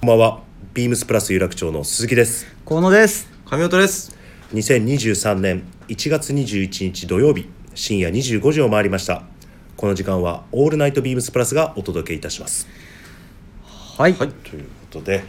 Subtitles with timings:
[0.00, 0.40] こんばんは。
[0.72, 2.46] ビームスプラス有楽町の鈴木です。
[2.64, 3.30] 河野です。
[3.44, 4.16] 神音です。
[4.54, 9.24] 2023年1月21日土曜日深夜25時を回りました。
[9.76, 12.66] この時間はオールナイトビームスプラスがお届けいたします。
[13.98, 15.22] はい、ということで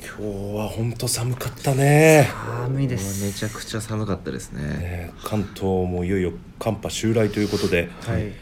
[0.00, 2.30] 今日は本当寒かったね。
[2.64, 3.22] 寒いです。
[3.22, 4.62] めちゃくちゃ寒かったですね。
[4.62, 8.32] ね関東もいよいよ寒波襲来ということで、はい。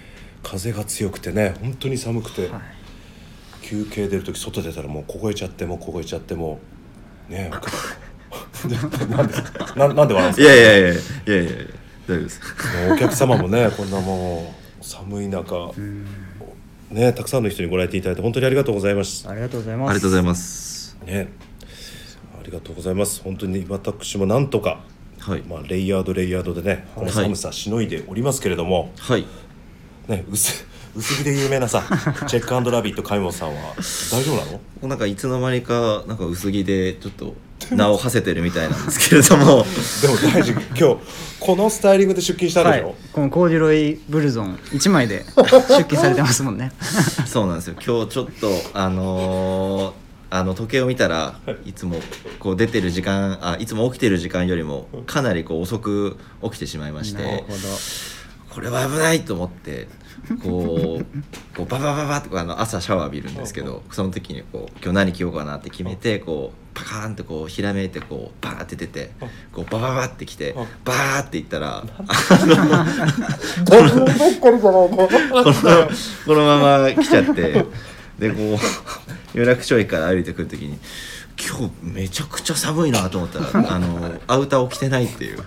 [0.45, 2.76] 風が強くてね本当に寒くて、はい
[3.69, 6.61] 休憩出る時外出たらもう凍えちゃってもう凍えちゃっても
[7.29, 7.51] うね
[9.11, 9.35] なんで
[9.77, 10.43] ななんで笑うんですか？
[10.43, 11.51] いやいやいやいやいやいや
[12.07, 12.41] 大丈夫です。
[12.93, 15.71] お客様もね こんなもう寒い中
[16.91, 19.29] ねたくさんの人にご来店いただいて本当にありがとうございます。
[19.29, 19.91] ありがとうございます。
[19.91, 20.97] ありがとうございます。
[21.05, 21.29] ね
[22.41, 23.21] ありがとうございます。
[23.23, 24.85] 本当に私もなんとか、
[25.19, 25.43] はい。
[25.49, 29.27] まあ、レイヤードレイヤードでねこの寒さしのいでおりますけれども、はい。
[30.09, 30.65] ね薄
[30.97, 31.83] 薄着で有名なさ
[32.27, 33.75] チェックラビット海本さんは
[34.11, 34.53] 大丈夫なの？
[34.53, 37.35] もうなんかいつの間にかなんか薄着でちょっと
[37.71, 39.45] 名を馳せてるみたいなんですけれども。
[40.03, 40.53] でも大事。
[40.53, 40.97] 今日
[41.41, 42.81] このスタイリングで出勤したではい。
[42.81, 45.45] しょ、このコーデュロイブルゾン1枚で出
[45.85, 46.73] 勤されてますもんね。
[47.27, 47.75] そうなんですよ。
[47.75, 51.73] 今日ちょっとあのーあの時計を見たらい。
[51.73, 52.01] つも
[52.41, 57.59] こう出てる時間あいつも起きてる時間よりもかなりこう遅く起きてしまいましてなるほど。
[58.51, 59.87] これは危ないと思って
[60.43, 61.05] こう
[61.57, 69.13] こうババババってあの朝シャワー浴びるんですけどその時にこう今日何着ようかなって決めてこうパカーンってこうひらめいてこうバーって出て
[69.53, 71.89] こうバババってきてバーっていったらこ
[73.77, 75.07] の
[76.27, 77.65] このまま来ちゃって
[78.19, 78.59] でこ
[79.35, 80.79] う有楽町駅から歩いてくる時に
[81.39, 85.39] 今日めちゃくちゃ寒いなと思ったらあのアウターを着てないっていう。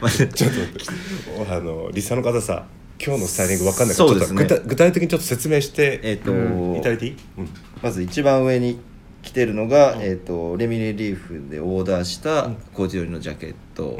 [0.00, 2.64] ま あちょっとあのリスナーの方さ
[3.04, 4.20] 今日のスタイリングわかんないからね。
[4.20, 6.32] ちょっと具体具体的にちょっと説明してえっ、と、
[6.76, 7.48] いただいていい、うん。
[7.82, 8.80] まず一番上に
[9.22, 13.98] 着てるのが、えー、とレミレリーフでオーダーしたコーチ寄りのジャケット、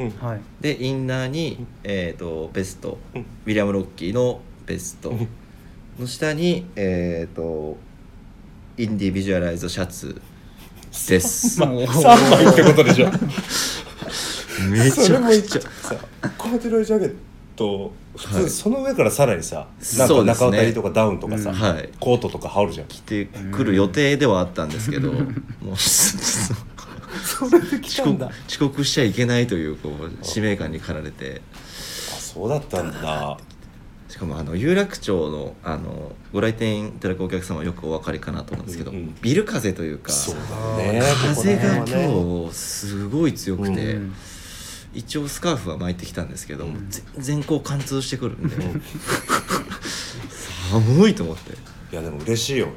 [0.61, 3.21] でインナーに、えー、とベスト、うん。
[3.21, 5.13] ウィリアム・ロッキーのベスト。
[5.99, 7.77] の下に、えー、と
[8.77, 10.21] インディビジュアライズシャツ
[11.09, 11.83] です、もう。
[11.83, 13.09] 3枚ってことでしょ。
[14.69, 15.95] めそれもいっちゃさ
[16.37, 17.15] コーデュロイジャケッ
[17.55, 18.49] ト普通、はい。
[18.49, 20.49] その上からさらにさなんかそうですね。
[20.49, 21.89] 中渡りとかダウンとかさ、うんはい。
[21.99, 22.87] コートとか羽織るじゃん。
[22.87, 31.41] 着てくる予定ではあったんですけど、もう それで来遅刻遅刻しちゃいけないというこう使命感に駆られて。
[31.53, 33.37] あそうだったんだ。
[34.09, 39.15] しかもあの有楽町のあのご来店いただくお客様はよくお分かりかなと思うんですけど、うんうん。
[39.21, 40.35] ビル風というかそう
[40.77, 41.01] だよね。
[41.35, 44.13] 風が今日すごい強くて、うん
[44.97, 46.65] 一応スカーフは巻いてきたんですけど、
[47.15, 48.55] 全然こう貫通してくるんで、
[50.71, 51.53] 寒いと思って。
[51.53, 51.55] い
[51.95, 52.69] やでも嬉しいよ。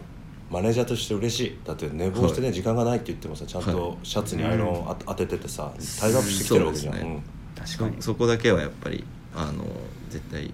[0.50, 1.58] マネージャーとして嬉しい。
[1.64, 7.22] だって寝坊してね、時間がないって言ってもさちゃんとシャツにアイロンあ当てててさタイムアップしてきてるわけじゃん、そうですね。
[7.56, 7.96] 確かに。
[7.96, 9.02] そそこだけはやっぱり
[9.34, 9.64] あの
[10.10, 10.52] 絶対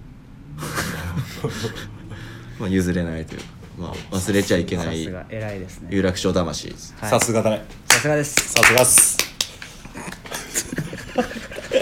[2.60, 3.40] まあ譲れないという。
[3.40, 5.88] か、まあ、忘れちゃいけないさすが偉いですね。
[5.90, 6.68] 有楽町魂。
[6.68, 6.78] うんは
[7.08, 7.10] い。
[7.10, 7.64] さすがだね。
[7.86, 8.34] さすがです。
[8.52, 9.16] さすがっす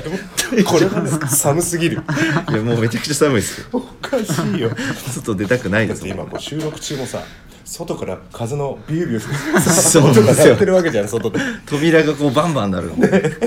[0.65, 0.87] これ
[1.29, 2.03] 寒すぎる。
[2.51, 3.67] いやもうめちゃくちゃ寒いですよ。
[3.73, 4.71] おかしいよ。
[5.13, 7.23] 外出たくないだってですもん今こう収録中もさ
[7.65, 11.39] 外から風のビュービュー音が鳴ってるわけじゃん外で。
[11.67, 13.41] 扉がこうバンバンなるんで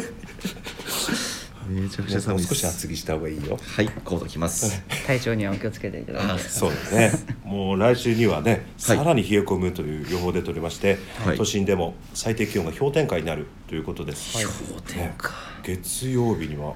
[1.69, 2.55] めちゃくちゃもう寒いです。
[2.55, 3.57] 少し厚着した方がいいよ。
[3.61, 3.89] はい。
[4.03, 4.81] コードきます。
[5.05, 6.44] 体調にはお気をつけていただいて。
[6.44, 7.11] そうですね。
[7.44, 8.61] もう来週にはねはい。
[8.78, 11.38] さらに冷え込むという予報出ておりまして、はい。
[11.38, 14.45] 都心でも最低気温が氷点下になるということです、はい。
[14.45, 15.31] 氷点下。
[15.63, 16.73] 月曜日には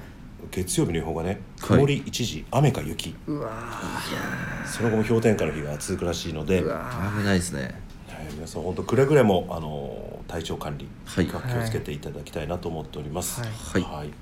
[0.49, 1.39] 月曜日の予報がねはい。
[1.77, 3.15] 曇り一時、雨か雪。
[3.27, 3.51] うわ
[4.65, 6.65] その後も氷点下の日が続くらしいので、危
[7.23, 7.91] ないですね。
[8.33, 11.27] 皆さん本当くれぐれもあの体調管理はい。
[11.27, 13.41] が気をつけていただきたいなと思っております。
[13.41, 13.47] は
[13.79, 13.81] い。
[13.81, 14.07] はい。
[14.07, 14.13] よ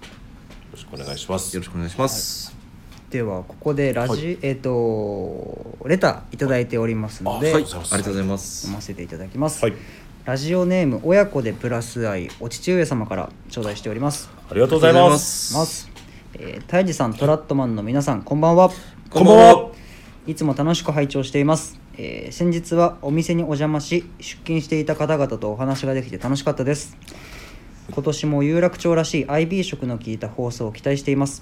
[0.72, 1.56] ろしくお願いします。
[1.56, 2.56] よろしくお願いします。
[3.10, 8.68] ーではここでラジ、はえっ、とレターいただいておりますので、あはいありがとうございます。
[8.68, 9.74] 読すませていただきます、はい、
[10.26, 14.30] ラジオネーム親子でプラス愛お父上様から頂戴しております。
[14.50, 15.18] ありがとうございま。
[15.18, 15.54] す。
[15.56, 15.90] ます。
[16.36, 18.70] えー、タイジさんトラットマンの皆さんこんばんは。
[19.10, 19.72] こんばんは。
[20.28, 26.96] いつも楽しく拝聴しています、えー先日はお店にお邪魔し出勤していた方々とお話ができて楽しかったです
[27.92, 31.42] 今年も有楽町らしい IB 色の効いた放送を期待しています。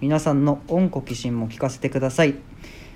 [0.00, 2.34] 皆さんの恩子寄進も聞かせてください。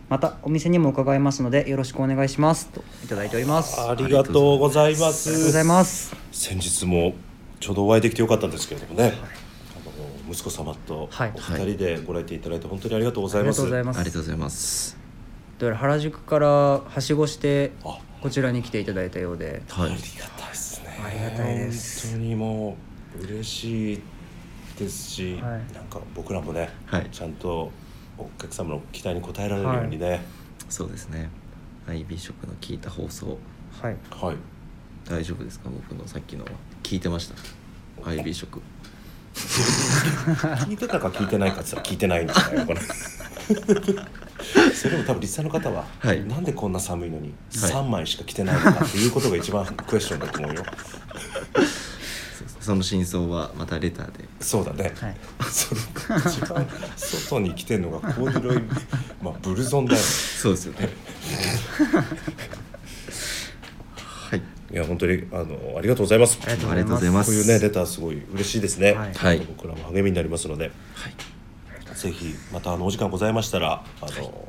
[0.09, 2.69] またお店にも伺いますのでよろしくお願いします。
[2.69, 3.81] といただいております。
[3.81, 5.29] あありがとうございます。
[5.29, 6.17] りがとうございます。
[6.33, 7.15] 先日も
[7.61, 9.15] ちょうどお会いできてよかったんですけれどもね。
[9.15, 11.33] あの息子様とおはい。
[11.37, 13.63] 二人でご来店いただいて本当にありがとうございます。
[13.63, 14.01] ありがとうございます。
[14.01, 14.99] ありがとうございます。
[15.59, 17.99] どうやら原宿からはしごしてあ。
[18.23, 19.63] こちらに来ていただいたようで。
[19.69, 19.91] はい。
[19.93, 20.38] ありがたいですね
[21.05, 22.09] ありがたいです。
[22.09, 22.77] 本当にも
[23.21, 24.03] う嬉しい
[24.79, 25.75] ですし、はい。
[25.75, 27.09] なんか僕らもね、はい。
[27.11, 27.71] ちゃんと
[28.17, 30.23] お客様の期待に応えられるようにね。
[30.69, 31.31] そうですね。
[31.87, 33.39] IB 色の聞いた放送。
[33.81, 33.97] はい。
[34.11, 34.37] はい、
[35.09, 35.71] 大丈夫ですか？
[35.71, 36.51] 僕のさっきのは。
[36.83, 37.35] 聞いてました
[38.11, 38.61] ？IB 色
[39.35, 42.81] 聞いてたか聞いてないかって言ったら聞いてないんじゃないのかな
[44.79, 46.25] それでも多分リスナーの方は、はい。
[46.25, 47.73] なんでこんな寒いのにはい。
[47.73, 50.65] 3枚しか着てないのかっていうことが一番クエスチョンだと思うよ。
[52.61, 54.25] その真相はまたレターで。
[54.41, 55.17] そうだね、はい。
[55.51, 55.81] それ
[56.19, 56.67] 一番
[56.97, 58.63] 外に着てるのがコーデュロイ、
[59.23, 59.99] まあ、ブルゾンだよ。
[59.99, 60.91] そうですよね。
[64.31, 64.43] はい。
[64.71, 66.39] いや本当にあのありがとうございます。
[66.43, 67.31] ありがとうありがとうございます。
[67.31, 69.15] こういうねレターすごい嬉しいですね、はい。
[69.15, 70.65] はい僕らも励みになりますので。
[70.95, 71.15] はい。
[71.95, 74.48] ぜひまたあのお時間ございましたらあの、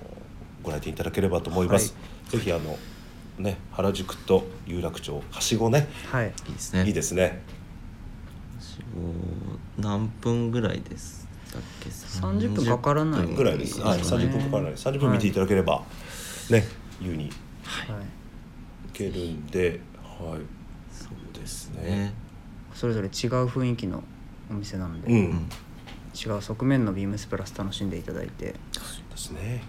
[0.69, 1.95] ご来店いただければと思います、
[2.29, 2.77] ぜひあの
[3.39, 5.87] ね原宿と有楽町はしごね。
[6.11, 6.27] はい。
[6.47, 6.85] いいですね。
[6.85, 7.41] いいですね。
[9.77, 11.27] 何分ぐらいです？
[11.53, 13.25] だっけ30分かからない。
[13.25, 14.73] 30ぐらいです、はい、そう30分かからない。
[14.73, 15.83] 30分見ていただければ、
[16.49, 16.63] ね
[17.01, 17.31] 優にい
[17.63, 18.05] はい。
[18.93, 19.79] けるんで
[20.19, 20.41] はい。
[20.91, 21.81] そうですね。
[21.81, 22.13] ね
[22.75, 23.11] それぞれ違う
[23.47, 24.03] 雰囲気の
[24.51, 25.49] お店なので、うん、うん。
[26.13, 28.53] 違う側面のビームスプラス楽しんでいただいて。
[28.73, 29.63] そうですね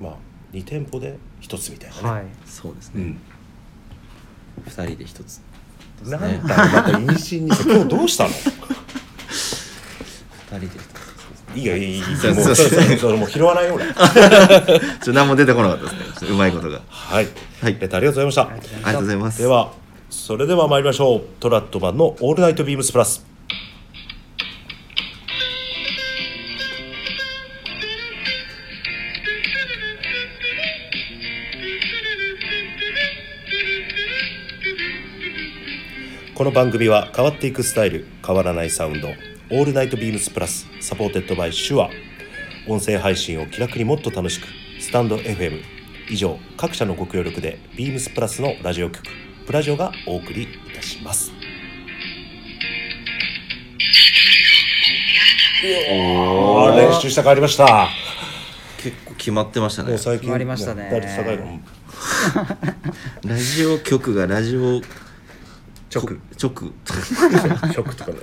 [0.00, 0.12] まあ
[0.52, 2.24] 2店舗で1つみたいなね、はい。
[2.46, 3.02] そうですね。
[3.02, 3.18] うん。
[4.64, 5.40] 二人で一つ
[6.00, 8.30] ですなねんだまた意味深にさ 今日どうしたの？
[8.30, 8.36] 二
[10.50, 12.68] 人で一ついいよいいいい もうそうそう。
[12.68, 13.86] それそれもう拾わないよ俺。
[15.02, 16.00] ち何も出てこなかったですね。
[16.04, 16.80] ちょっとうまいことが。
[16.88, 17.28] はい、
[17.62, 17.78] はい。
[17.80, 18.88] レターありがとうございましたありがとうございました。
[18.88, 19.38] ありがとうございます。
[19.42, 19.72] では
[20.10, 21.22] それでは参りましょう。
[21.40, 23.24] トラッドメンの「オールナイトビームスプラス」
[36.36, 39.08] この番組は変わっていくスタイル変わらないサウンド
[39.50, 41.88] 「オールナイトビームスプラス」 supported by Shure。
[42.68, 44.46] 音声配信を気楽にもっと楽しく
[44.78, 45.62] スタンド FM
[46.10, 49.02] 以上各社のご協力でビームスプラスのラジオ局
[49.46, 51.32] プラジオがお送りいたします。
[55.90, 56.76] おー。
[56.76, 57.88] 練習したかありました。
[58.76, 59.96] 結構決まってましたね。
[59.96, 60.90] 最近決まりましたね。
[63.24, 64.82] ラジオ局がラジオ
[66.00, 66.18] 直。
[66.40, 66.72] 直。
[67.74, 68.18] 曲とかね。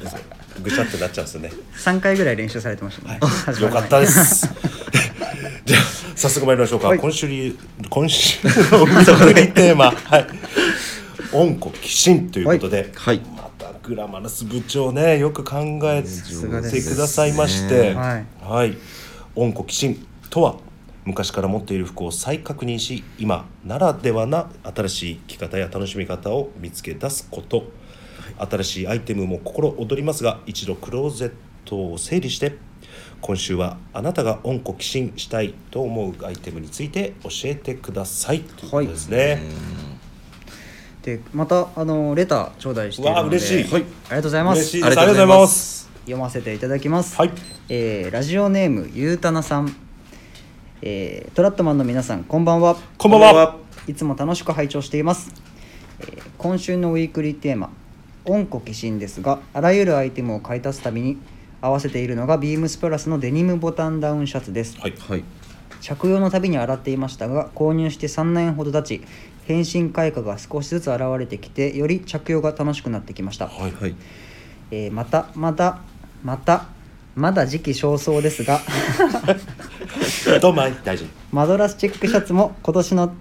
[0.62, 1.52] ぐちゃってなっちゃうんですよね。
[1.76, 4.48] 3回ぐらい練習されてましたね、始まる前よかったです。
[5.66, 5.82] じゃあ
[6.16, 6.88] 早速参りましょうか。
[6.90, 7.00] はい。
[7.00, 7.58] 今週に
[7.90, 8.40] 今週
[8.72, 10.28] のおみそかりテーマ、はい。
[11.32, 13.22] 温故寄進ということで、はい。
[13.36, 18.26] またグラマラス部長ねよく考えてくださいまして、はい。
[18.42, 18.78] はい。
[19.36, 20.56] 温故寄進とは
[21.06, 27.72] 昔から持っている服を再確認し、今ならではな新しい着方や楽しみ方を見つけ出すこと。
[28.38, 31.32] 新しいアイテムも心躍りますが一度クローゼッ
[31.66, 32.56] トを整理して
[33.22, 38.42] 今週はあなたが温故寄進したいと思うアイテムについて教えてください。
[38.42, 39.42] ということですね。
[41.04, 43.72] でまたあのレター頂戴しているので嬉しい。
[43.72, 44.78] はい、ありがとうございます。
[44.84, 45.28] ありがとうござい。
[45.28, 45.90] ます。
[46.02, 47.32] 読ませていただきます、はい。
[47.70, 49.76] えーラジオネームゆうたなさん、
[50.86, 53.56] えートラットマンの皆さんこんばんはこんばんは。
[53.88, 55.32] いつも楽しく拝聴しています、
[56.02, 57.70] えー今週のウィークリーテーマ
[58.26, 61.18] 「温故寄進」ですがあらゆるアイテムを買い足すたびに
[61.62, 64.94] 合わせているのがビームスプラスのデニムボタンダウンシャツです、はい。
[65.00, 65.24] はい
[65.80, 69.06] 着用のたびに洗っていましたが購入して3年ほど経ち
[69.46, 73.72] 変身開花が少しずつ現れてきてより着用が楽しくなってきました、はい。
[73.72, 73.96] はい
[74.72, 75.80] えーまたまた
[76.24, 76.68] また
[77.16, 78.60] まだ時期尚早ですが
[80.42, 81.10] どうも大臣。
[81.32, 83.14] マドラスチェックシャツも今年の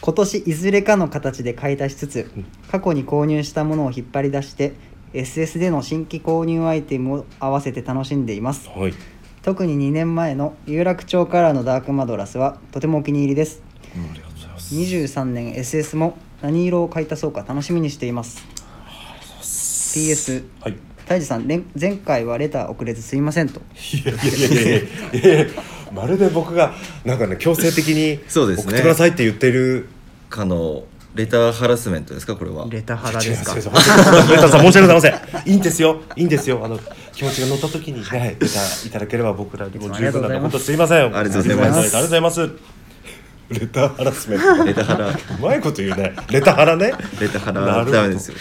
[0.00, 2.30] 今年いずれかの形で買い足しつつ
[2.70, 4.72] 過去に購入したものを引っ張り出して
[5.12, 8.94] SS での新規購入アイテムを合わせて楽しんでいますはい。
[9.42, 13.62] 特に2年前の有楽町カラーのダークマドラスはとてもお気に入りです
[13.94, 14.74] ありがとうございます。
[14.74, 18.44] 23年 SS も何色を買い足そうか楽しみにしています
[19.42, 20.76] PS はい。
[21.06, 23.60] タイジさんれん前回はレター遅れずすいませんと
[23.92, 26.72] いやいやいやいやいやいやまるで僕が
[27.04, 29.88] なんかね強制的にそうですね送ってくださいって言ってる。
[30.30, 30.84] かの
[31.16, 32.36] レターハラスメントですか？
[32.36, 33.58] これはレタハラですか？
[33.58, 35.50] 違います上田さん申し訳ございません。
[35.50, 36.02] いいんですよ。
[36.14, 36.64] いいんですよ。
[36.64, 36.78] あの
[37.12, 41.16] 気持ちが乗った時にね、レターいただければ僕らにも十分なんで本当すいません。
[41.16, 42.50] ありがとうございますありがとうございます。
[43.48, 44.64] レターハラスメント。
[44.64, 46.14] レタハラうまいこと言うね。
[46.30, 46.92] レタハラね。
[47.20, 48.32] レタハラなるほどダメです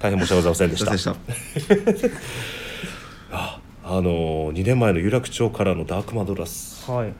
[0.00, 1.14] 大変申し訳ございませんでした。
[3.92, 6.90] ああの2年前の有楽町からのダークマドラス。
[6.90, 7.12] はい。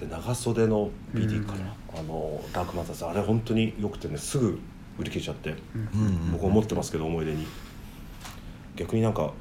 [0.00, 1.60] で長袖の BD かうん。
[1.60, 3.04] な、あのダークマドラス。
[3.04, 4.58] あれ本当によくてねすぐ
[4.98, 5.54] 売り切れちゃって、
[5.94, 7.46] うんうん僕思ってますけど思い出に。
[8.74, 9.32] 逆になんか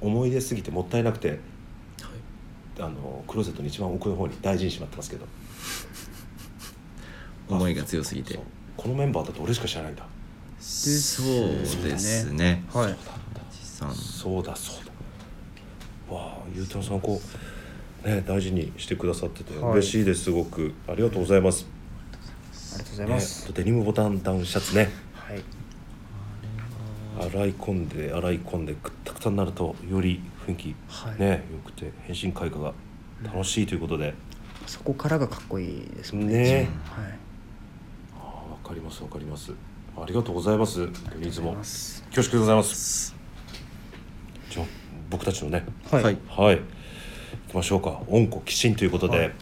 [0.00, 1.38] 思い出すぎてもったいなくて
[2.78, 5.26] あのクローゼットの一番奥の方に大事にしまってますけど。
[7.48, 8.40] 思いが強すぎて。
[8.76, 10.04] このメンバーだと俺しか知らないんだ。
[10.58, 12.64] そうですね。
[12.74, 12.96] はい。
[13.94, 14.91] そうだそうだ
[16.54, 17.20] ゆうたろうさんこ
[18.04, 19.72] うね大事にしてくださっててはい。
[19.74, 20.72] 嬉しいですすごく。
[20.88, 21.66] ありがとうございます。
[22.74, 24.90] ありがとうございます、ね、デニムボタンダウンシャツね。
[25.14, 25.42] はい。
[27.20, 31.20] 洗い込んで洗い込んでくったくたになるとより雰囲気はい。
[31.20, 32.72] ね、よくて変身開花が
[33.24, 34.14] 楽しいということで、
[34.66, 36.34] そこからがかっこいいですもんね。
[36.42, 36.54] ね。
[36.84, 37.18] はい。
[38.14, 39.52] あわかりますわかります。
[39.96, 40.82] ありがとうございます。
[40.82, 42.02] います。
[42.04, 43.21] 恐縮でございます
[45.12, 45.64] 僕たちのね。
[45.90, 46.18] はい、はい。
[46.28, 46.56] はい。
[46.56, 46.62] 行
[47.50, 48.00] きましょうか。
[48.08, 49.32] 温故寄進ということで、はい。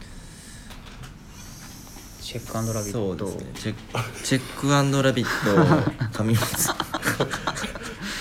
[2.21, 2.99] チェックアンドラビット。
[2.99, 3.53] そうですね。
[3.55, 5.27] チェックチェックアンドラビッ
[6.13, 6.69] ト上松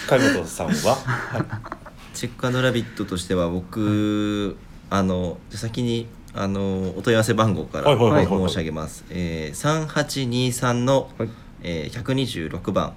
[0.08, 4.58] 貝本さんは、はい、チェックアンドラビットとしては僕
[4.90, 11.30] あのじゃあ先にあのお問い合わせ番号から申し上げます、えー、3823の、はい。
[11.62, 12.04] えー、
[12.50, 12.94] 126番、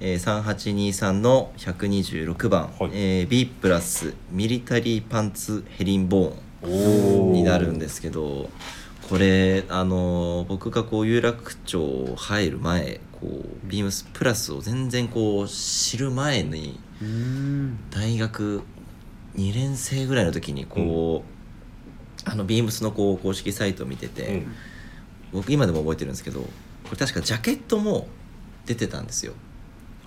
[0.00, 2.90] えー、3823の126番、はい。
[2.92, 8.50] えー B プラスミリタリーパンツヘリンボーンになるんですけど
[9.08, 16.78] これあの僕がこう有楽町入る前こうビームスプラスを全然こう知る前に
[17.90, 18.62] 大学
[19.36, 21.22] 2年生ぐらいの時にこ
[22.26, 24.52] う、あのビームスのこう公式サイトを見てて、うん。
[25.32, 26.48] 僕今でも覚えてるんですけどこ
[26.92, 28.08] れ確かジャケットも
[28.64, 29.34] 出てたんですよ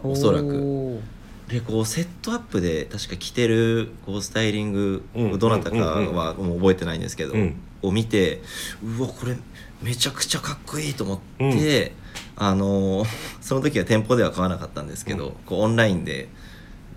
[0.04, 1.00] おそらく。
[1.48, 5.40] でこうセットアップで確か着てるこうスタイリング、うん。
[5.40, 7.56] どなたかうんうんはもう覚えてないんですけど、うん。
[7.82, 8.42] を見て
[8.84, 9.36] うわこれ
[9.82, 11.94] めちゃくちゃかっこいいと思って、
[12.36, 13.08] あのー
[13.42, 15.34] その時は店舗では買わなかったんですけど、うん。
[15.46, 16.30] こうオンラインで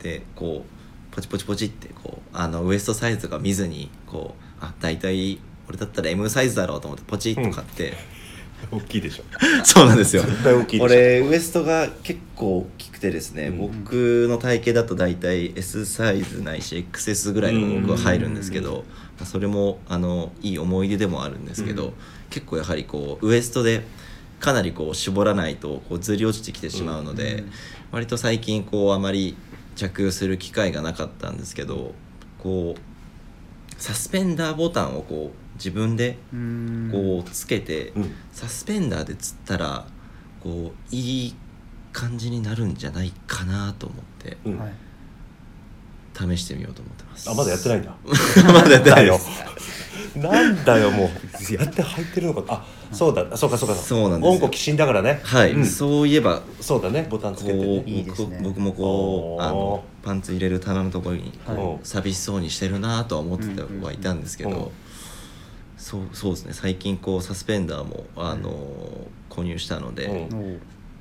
[0.02, 7.94] でこうポチポチポチってこうあのウエストサイズとか見ずにこうあ大体俺だったら M サイズだろうと思ってポチッと買って、
[8.71, 9.25] 大きいでしょ。
[9.64, 10.23] そうなんですよ。
[10.23, 10.85] 絶対大きいでしょ。
[10.85, 13.59] 俺ウエストが結構大きくてですね、うん。
[13.59, 18.85] 僕の体型だと大体 S サイズないし XS ぐらいの僕は入るんですけうんど、
[19.19, 21.92] まあそれもあのいい思い出でもあるんですけど、うん。
[22.31, 23.83] 結構やはりこうウエストで
[24.40, 27.50] かなりこう絞らないとこうずり落ちてきてしまうので、うん。
[27.92, 29.37] 割と最近こうあまり
[29.76, 31.95] 着用する機会がなかったんですけど
[32.38, 32.91] こう
[33.79, 36.19] サスペンダーボタンをこう自分で
[36.93, 38.14] こうつけて、うん。
[38.33, 39.87] サスペンダーで釣ったら
[40.43, 41.35] こういい
[41.93, 44.38] 感じになるんじゃないかなと思って
[46.14, 47.31] 試してみようと思ってます。
[47.31, 47.95] あまだやってないんだ。
[48.52, 49.21] まだやってないよ。
[50.17, 51.55] なんだよもう。
[51.55, 53.37] やって入ってるのかあそうだ。
[53.37, 53.75] そうかそうか。
[53.75, 54.33] そうなんですよ。
[54.33, 55.21] 温故寄進だからね。
[55.23, 55.67] はい、うん。
[55.67, 57.07] そういえばそうだね。
[57.09, 57.64] ボタンつこけてね。
[57.87, 58.38] ういいですね。
[58.43, 61.56] 僕僕もこうあのパンツ入れる棚のところにはい。
[61.56, 64.56] こう寂しそうにしてるなとは思ってはいたんですけど、うん。
[64.56, 64.71] うんうん
[65.82, 66.52] そうそうですね。
[66.52, 70.28] 最近こうサスペンダーもあの購入したので、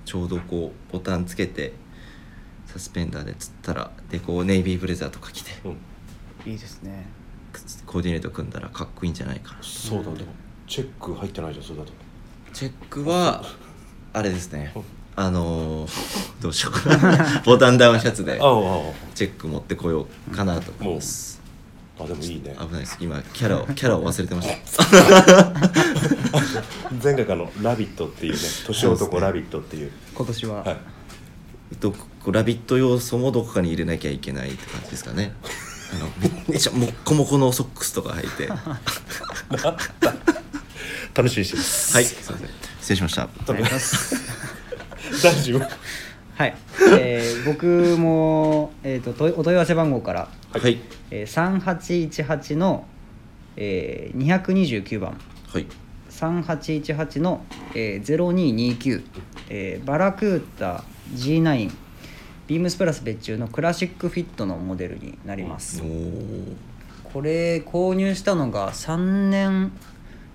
[0.06, 1.74] ちょうどこうボタンつけて
[2.66, 5.70] サスペンダーで釣ったらでこうネイビーブレザーとか着てう
[6.48, 6.52] ん。
[6.52, 7.06] いいですね。
[7.86, 9.60] コーディネート組んだらかっこいいんじゃないかな。
[9.62, 10.32] そうだでも
[10.66, 11.94] チェック入ってないじゃんそれだと。
[12.52, 13.44] チェックは
[14.14, 14.74] あれですね
[15.16, 17.42] あのーどうしようかな。
[17.46, 18.38] ボタンダウンシャツで
[19.16, 21.40] チェック持ってこようかなと思います。
[22.00, 22.56] ああでもいいね。
[22.60, 22.98] 危ないです。
[23.00, 24.86] 今キャラを キャラを忘れてました。
[27.04, 29.92] 前回からの「ラビット!」っていうね年男ラビットっていう。
[30.16, 30.78] 今年は、はい。
[31.80, 35.34] どここラビット要素もどこかに入れなきゃいけないって感じですかね。
[35.94, 36.10] あの
[36.48, 38.48] めっちゃもっこもこのソックスとか履いて。
[38.48, 38.80] は
[41.14, 42.02] 楽しみにしてます。
[42.02, 42.50] いすいません。
[42.80, 43.28] 失礼しました
[45.24, 45.66] 大丈夫。
[46.36, 46.56] はい、
[46.98, 50.80] えー僕も、えー、と問いお問い合わせ番号から、はい。
[51.12, 52.86] えー、3818の、
[53.58, 55.20] えー、229番。
[55.48, 55.68] はい。
[56.10, 59.02] 3818の、えー、0229、
[59.50, 61.72] えーバラクータ G9
[62.48, 66.56] ビームスプラス別注のクラシックフィットのモデルになります、おー。
[67.14, 69.72] これ購入したのが3年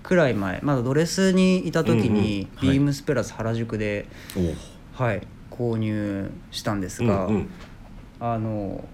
[0.07, 2.77] くらい前まだドレスにいた時に、うんうんはい。
[2.77, 4.55] ビームスプラス原宿で、おー
[4.93, 7.49] はい、購入したんですが、うんうん。
[8.21, 8.87] あの、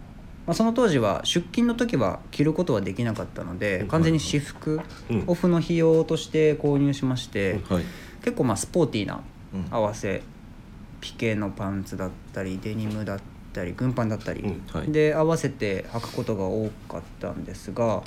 [0.48, 3.88] まあ、その当時は出勤の時は着ることはできなかったので、うん。
[3.90, 5.24] 完全に私服、うん。
[5.28, 7.84] オフの費用として購入しまして、はい。
[8.24, 9.22] 結構まあスポーティーな
[9.54, 9.68] うん。
[9.70, 10.24] 合わせ
[11.00, 13.20] ピケのパンツだったりデニムだっ
[13.54, 14.44] たり軍パンだったり、
[14.88, 18.04] で合わせて履くことが多かったんですが、はい。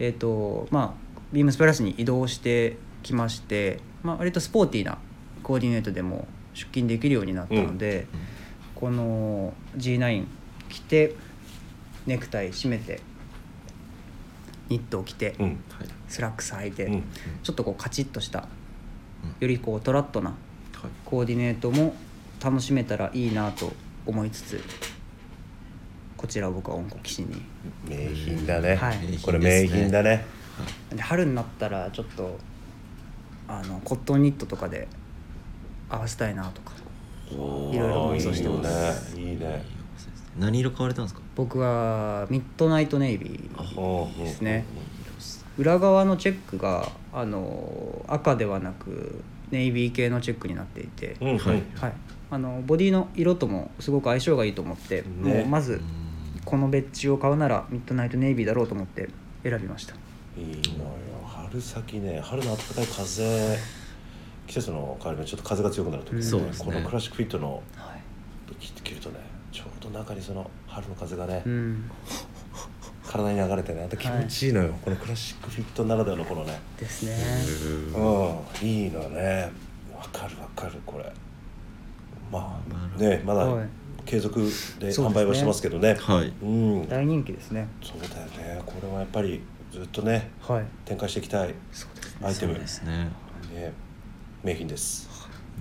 [0.00, 1.01] えーとまあ、
[1.32, 4.98] ビームスプラスに移動してきまして、まあ、割とスポーティーな
[5.42, 8.06] コーディネートでも出勤できるようになったので、
[8.74, 10.26] この G9
[10.68, 11.14] 着て
[12.06, 13.00] ネクタイ締めて
[14.68, 15.46] ニットを着て、うん。
[15.46, 15.56] はい
[16.08, 17.04] スラックス履いて、うん。
[17.42, 18.46] ちょっとこうカチッとした
[19.24, 19.30] うん。
[19.40, 20.90] よりこうトラッドなはい。
[21.04, 21.94] コーディネートも
[22.42, 23.72] 楽しめたらいいなと
[24.04, 24.60] 思いつつ
[26.16, 27.42] こちらを僕は温故騎士に。
[27.88, 28.96] 名品だね、はい。
[29.22, 30.26] これ名品だね
[30.94, 32.38] で春になったらちょっと
[33.48, 34.88] あのコットンニットとかで
[35.88, 36.72] 合わせたいなとか
[37.30, 39.18] おいろいろ妄想してます。
[39.18, 39.32] いいね。
[39.32, 39.64] いいね。
[40.38, 41.20] 何色買われたんですか？
[41.34, 44.64] 僕はミッドナイトネイビーうんですね。
[45.58, 51.38] 裏側のチェックがあの赤ではなくネイビー系のチェックになっていて、うんうん。
[51.38, 51.62] はい。
[51.74, 51.92] はい、
[52.30, 55.34] あのボディの色ともすごく相性がいいと思って、ね。
[55.34, 55.82] もうまず
[56.46, 59.10] この別注を買うならミッドナイトネイビーだろうと思って
[59.42, 59.94] 選びました
[60.36, 60.44] いい
[60.78, 60.90] のよ。
[61.24, 63.58] 春先ね春の暖かい風
[64.46, 69.16] 季節の変わり目ちょっと風が強くなる時に、うこのクラシックフィットのはい、着着るとね
[69.50, 71.90] ちょうど中にその春の風がね、うん、
[73.06, 76.58] 体に流れてねあと気持ちいいのよ、このクラシックフィットならではのこのね。
[76.78, 77.16] ですね。
[77.94, 79.50] うんいいのね。
[79.94, 81.12] わかるわかるこれ。
[82.30, 82.58] ま
[82.96, 83.68] あねまだはい。
[84.04, 84.40] 継続
[84.80, 85.94] で販売はしてますけどね。
[85.94, 86.32] はい。
[86.42, 86.88] うん。
[86.88, 87.68] 大人気ですね。
[87.82, 88.62] そうだよね。
[88.66, 89.42] これはやっぱり
[89.72, 90.64] ずっとねはい。
[90.84, 91.54] 展開していきたい
[92.22, 92.54] アイテム。
[92.54, 93.08] ですね。
[93.54, 93.72] ね
[94.44, 95.08] 名品です。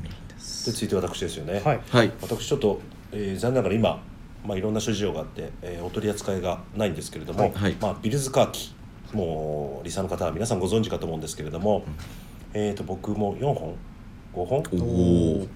[0.03, 0.08] い。
[0.08, 0.65] いです。
[0.65, 1.62] で続いて私ですよね。
[1.63, 1.82] はい。
[1.89, 2.12] はい。
[2.22, 2.82] 私ちょっと、
[3.13, 4.03] えー残念ながら今、
[4.46, 7.51] まあ、いろんな諸事情があって、えーお取り扱いがないんですけれども、はい。
[7.53, 7.77] はい。
[7.80, 8.75] まあ、ビルズカーキ
[9.13, 11.86] もうリサの方は皆さんご存知かと思うんですけれども、
[12.53, 13.75] えー、と僕も4本。
[14.34, 15.48] 5本。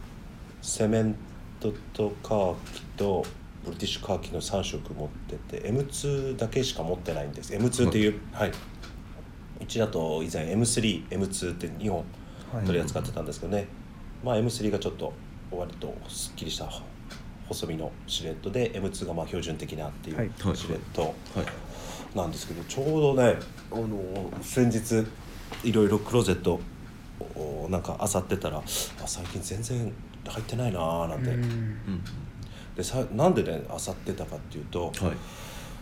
[0.62, 1.16] セメン
[1.60, 3.26] トとカーキと
[3.66, 5.10] ブリティッシュカーキの3色持っ
[5.50, 7.54] てて M2 だけしか持ってないんです。
[7.54, 8.52] M2 っていう、はい。
[9.62, 12.04] うちだと以前 M3M2 って2本
[12.54, 13.68] はい取り扱ってたんですけどね、
[14.24, 15.12] まあ M3 がちょっと
[15.52, 16.70] 割とすっきりした
[17.48, 20.32] 細身のシルエットで M2 がまあ標準的なっていうはい。
[20.56, 21.14] シルエットはい。
[22.18, 23.38] なんですけどちょうどね
[23.72, 25.06] あの先日
[25.64, 26.60] いろいろクローゼット
[27.36, 29.94] をなんか漁ってたらあ最近全然
[30.28, 31.30] 入ってないなーなんて、
[32.76, 34.94] でさなんでね漁ってたかっていうと、はい。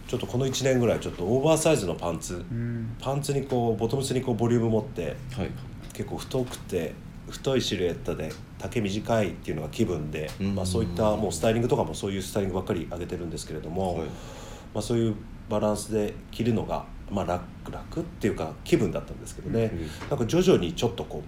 [0.08, 2.96] ちょっとこの1年ぐらいちょっとオーバーサイズのパンツ、うん。
[3.00, 5.52] パンツにこうボトムスにこうボリューム持ってはい。
[5.94, 6.94] 結構太くて
[7.30, 10.56] 太いシルエットで丈短いっていうのが気分で、うん。
[10.56, 14.08] まあ、そういったもうスタイリングとかもそういうスタイリングばっかり上げてるんですけれども、はい。
[14.08, 15.16] まあ、そういう
[15.50, 20.10] バランスで着るのが、まあ、楽楽っていうか気分だったんですけどね、うん。
[20.10, 21.24] なんか徐々にちょっとこ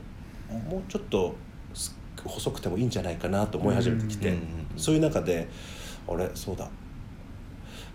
[0.50, 1.36] うもうちょっと
[1.74, 4.40] す細くてもいいんじゃないかなと思い始めてきて、うん
[4.78, 5.48] そういう中で
[6.08, 6.70] あれそうだ。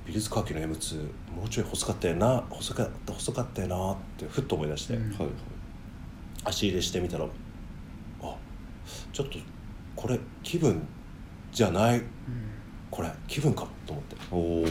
[0.06, 1.02] ビルズカーキの M2
[1.36, 5.10] もうちょい細かったよな細かった細かったよなってふっと思い出して、うん。
[5.18, 5.28] はい
[6.42, 7.26] 足入れしてみたら
[8.22, 8.36] あ
[9.12, 9.38] ちょっと
[9.94, 10.80] これ気分
[11.52, 12.02] じゃない
[12.90, 14.16] これ気分かもと思って。
[14.30, 14.64] おお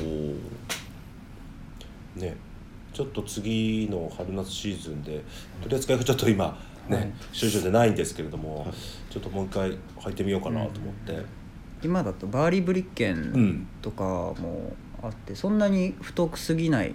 [2.20, 2.36] ね
[2.92, 5.24] ちょっと次の春夏シーズンで
[5.62, 7.12] 取り扱いがちょっと今ね、はい。
[7.32, 8.74] 少々でないんですけれども、はい。
[9.10, 11.24] ちょっともう一回履いてみようかなと思って、
[11.82, 13.68] 今だとバーリーブリッケうンん。
[13.82, 16.94] とかもあってそんなに太くすぎない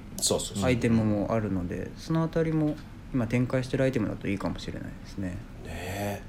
[0.63, 2.77] アイテムもあるのでそのあたりも
[3.15, 5.29] 今展開してるアイテムだといいかもしれないですね。
[5.29, 5.37] ね
[5.69, 6.23] え。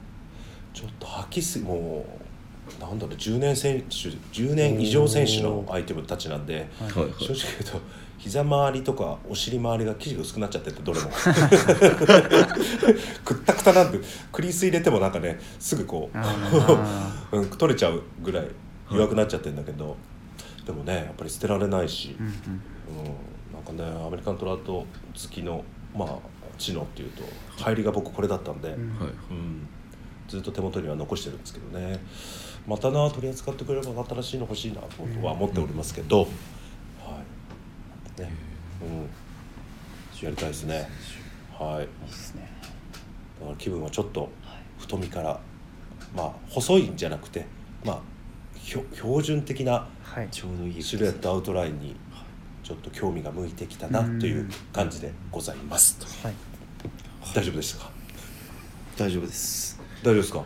[0.73, 2.05] ちょっと履きすぎも
[2.77, 6.91] うなんだろう10年選手10年以上選手のアイテムたちなんではい。
[6.91, 7.13] はいはい。
[7.19, 7.81] 正直言うと
[8.25, 11.11] 膝周りとかお尻周りが生地が薄くなっちゃっててどれも。
[13.23, 13.99] くったくたなんで
[14.31, 18.47] クリース入れてもなんかねすぐこうあ うん、取れちゃうぐらい
[18.89, 19.95] 弱くなっちゃってるんだけど、
[20.65, 22.33] でもねやっぱり捨てられないし、うんうん。
[23.53, 25.63] なんかねアメリカントラウト好きの
[25.95, 26.17] まあ
[26.57, 27.21] 知能っていうと
[27.61, 28.81] 入りが僕これだったんで、うん。
[28.81, 29.09] うんはい
[30.27, 31.99] ずっと手元には残してるんですけどね。
[32.65, 36.29] またな取り扱ってくれれば新しいの欲しいなとは思っておりますけど、はい
[38.23, 38.31] ね
[38.81, 40.23] うん。
[40.23, 40.89] やりたいですね。
[41.57, 41.83] はい。
[41.83, 42.49] いいですね。
[43.39, 44.29] だから気分はちょっと
[44.79, 45.39] 太みから
[46.15, 47.45] まあ細いんじゃなくて
[47.83, 47.99] まあ
[48.57, 50.27] 標準的なはい。
[50.31, 51.95] ちょうどいいシルエットアウトラインに
[52.63, 55.97] ちょっと興味が向いてきたなという感じでございます。
[55.97, 56.35] とはい。
[57.33, 57.91] 大丈夫でしたか？
[58.97, 59.79] 大丈夫です。
[60.01, 60.45] 大丈夫ですか？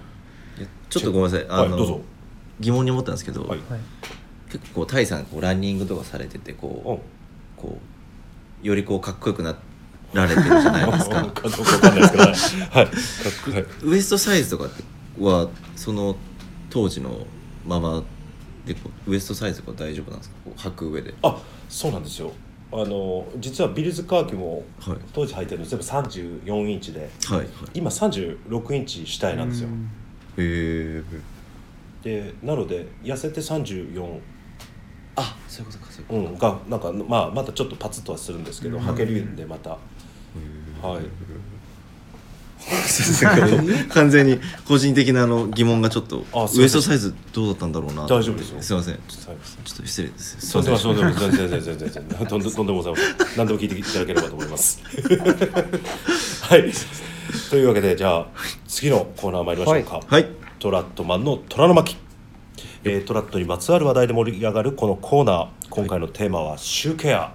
[0.90, 1.46] ちょっとごめんなさい。
[1.50, 2.02] あの、はいどうぞ。
[2.60, 3.60] 疑問に思ったんですけど、はい。
[3.60, 3.80] はい。
[4.52, 7.00] 結構タイさんこうランニングとかされててこう、うん
[7.62, 7.78] こ
[8.64, 9.56] うよりこうかっこよくな
[10.14, 11.26] られてるじゃないですか。
[11.26, 12.86] かどうかわかんないですけどはい。
[12.86, 12.90] は
[13.52, 13.66] いはい。
[13.84, 14.70] ウエストサイズとか
[15.20, 16.16] はその
[16.70, 17.26] 当時の
[17.66, 18.04] まま
[18.66, 18.76] で
[19.08, 20.36] ウエストサイズが大丈夫なんですか？
[20.46, 21.14] こう履く上で。
[21.22, 22.32] あそうなんですよ。
[22.72, 27.10] あの実はビルズカーキもはい当時履いてるの全部34インチで。
[27.26, 27.48] はいはい。
[27.74, 29.70] 今36インチ下絵なんですよ。
[29.70, 29.90] うん。
[30.38, 31.04] へえ
[32.04, 34.20] でなので痩せて34
[35.20, 38.84] あそういうことかそういうこうん、がなんか、まあ、またちょっとパツッとはするんですけど、うん。
[38.84, 41.04] 履けるんでまた、はい。
[42.60, 48.06] と 完全に個人的なあの疑問がちょっとあウエストサイズどうだったんだろうな。
[48.06, 48.62] と大丈夫ですよ。
[48.62, 48.96] すいません。
[48.96, 50.38] ちょっと失礼です。
[50.46, 52.28] そうでもそうでも全然全然全然全然。
[52.28, 53.38] とんでとんでもございません。
[53.38, 54.82] 何でも聞いていただければと思います。
[56.44, 56.72] はい。
[57.50, 58.28] というわけでじゃあ
[58.68, 60.28] 次のコーナー参りましょうか、はい。
[60.60, 61.96] トラットマンの虎の巻、
[62.86, 65.50] えートラットにまつわる話題で盛り上がるこのコーナー。
[65.70, 66.98] 今回のテーマはシュー。
[66.98, 67.34] ケア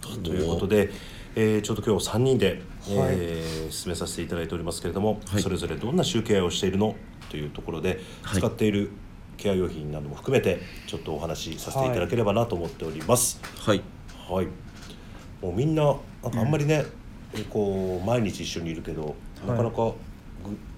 [0.00, 0.90] ということで、
[1.34, 5.42] えーちょうど今日3人で、えー進めさせていただいておりますけれども、はい。
[5.42, 6.96] それぞれどんなシューケアをしているの？
[7.28, 8.38] というところで、はい。
[8.38, 8.90] 使っている
[9.36, 13.38] ケア用品なども含めてちょっとお話しさせていただければなと思っております。
[13.58, 13.82] はい。
[14.30, 14.46] はい、
[15.42, 16.86] もうみんななんかあんまりね、
[17.50, 19.46] こう毎日一緒にいるけど、い。
[19.46, 19.92] なかなか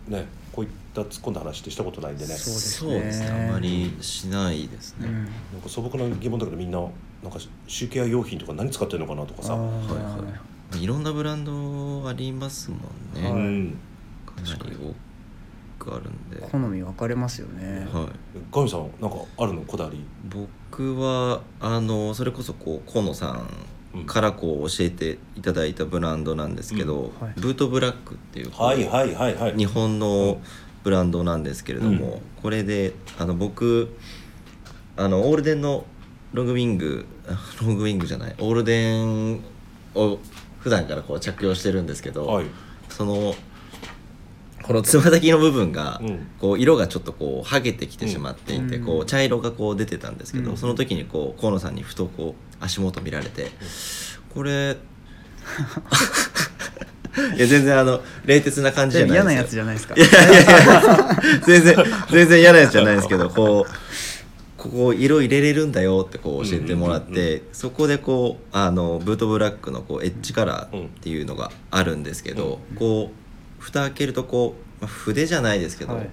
[0.08, 0.26] ぐね
[0.58, 2.34] こういった突っ込んだ話ってしたことないんでね。
[2.34, 3.48] そうですね。
[3.48, 5.14] あまりしないですね、うん。
[5.14, 5.26] なん
[5.62, 6.80] か素朴な疑問だけどみんな
[7.22, 10.18] なんかシューケア用品とか何使ってるのかなとかさ、はいは
[10.74, 10.82] い。
[10.82, 13.40] いろんなブランドありますもんね、はい。
[13.40, 13.78] うん、
[14.26, 14.76] かなり
[15.78, 17.86] 多くあるんで、好み分かれますよね。
[17.92, 18.08] はい、
[18.50, 19.62] ガミさんなんかあるの？
[19.62, 20.04] こだわり。
[20.28, 23.48] 僕はあのそれこそこう河野さん
[24.06, 27.26] からこう教えていただいたブランドなんですけど、うん。
[27.26, 27.34] はい。
[27.36, 29.56] ブートブラックっていうこうはいはいはいはい。
[29.56, 30.40] 日本の
[30.84, 33.96] ブランドなんですけれども、これであの僕
[34.96, 35.84] あのオールデンの
[36.32, 39.40] ロングウィングあ ロングウィングじゃないオールデン
[39.94, 40.18] を
[40.60, 42.46] 普段からこう着用してるんですけど、はい。
[42.88, 43.34] その
[44.62, 46.26] このつま先の部分が、うん。
[46.38, 48.84] こう色がちょっとこう剥げてきてしまっていて、うん。
[48.84, 50.56] こう茶色がこう出てたんですけど、うん。
[50.56, 53.50] その時にこう河野さんにふとこう足元見られて、
[54.32, 54.76] これ
[57.36, 59.94] いや全然あの冷徹な感じじゃない嫌なやですよつじゃないですか。
[59.96, 61.76] いやいやいや全然
[62.10, 63.72] 全然嫌なやつじゃないですけどこう
[64.56, 76.10] ここ色入れれるんだよってこう教えてもらって、うんうんうんそこでこうあのブートブラックのこうエッジカラーっていうのがあるんですけど、こう蓋開けるとこう、まあ、筆じゃないですけど、はい。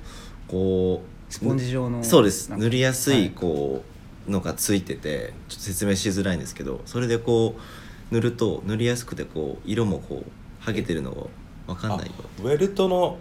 [0.48, 2.50] こうスポンジ状のそうです。
[2.50, 3.30] 塗りやすはいい。
[3.30, 3.95] こう
[4.28, 11.24] のがついててちょっと説明しづらいんですけどそれでこう塗ると塗りやすくてこう色もこう剥げてるのが
[11.68, 12.14] 分かんないよ。
[12.44, 13.18] ウェルトの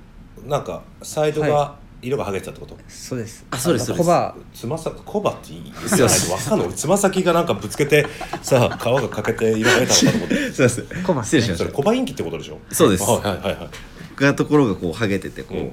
[0.46, 3.46] なんかサイドがは色が剥げてたってこと、そうです。
[3.50, 4.34] あそうですのコバ。
[4.52, 5.72] つま先コバっていい。
[5.88, 6.66] そうそうわかんない。
[6.68, 8.06] 俺つま先がなんかぶつけて
[8.42, 10.60] さ皮が欠けて色が出たのかと思ってす。
[10.62, 12.58] いませんコバ失礼しましたそれコバインキってことでしょ？
[12.70, 13.04] そうです。
[13.04, 13.68] はいはいはいはい。
[14.16, 15.72] がところがこう剥げててこう、うん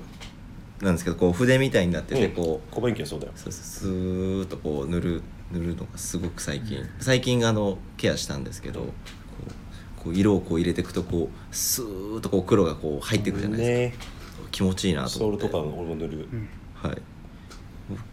[0.81, 2.31] なんですけどこう筆みたいになっててうん。
[2.31, 3.33] こう、コバインキはそうだよ。
[3.35, 6.83] そうそうスーッとこう塗る塗るのがすごく最近。
[6.99, 14.11] 最近あのケアしたんですけどこうこう色をこう入れていくとこうスーッとこう黒がこう入っていくじゃないですか、ね。
[14.51, 15.43] 気持ちいいなとソー思って。
[15.45, 17.01] ルとか俺も塗る、うんはい。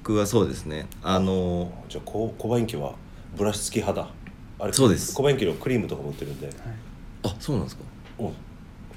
[0.02, 0.86] 僕はそうですね。
[1.02, 2.94] あのじゃあココバインキは
[3.36, 4.10] ブラシ付き肌。
[4.58, 5.14] あれそうです。
[5.14, 6.50] コバインキのクリームとかも売ってるんで、
[7.22, 7.82] あそうなんですか。
[8.18, 8.32] うん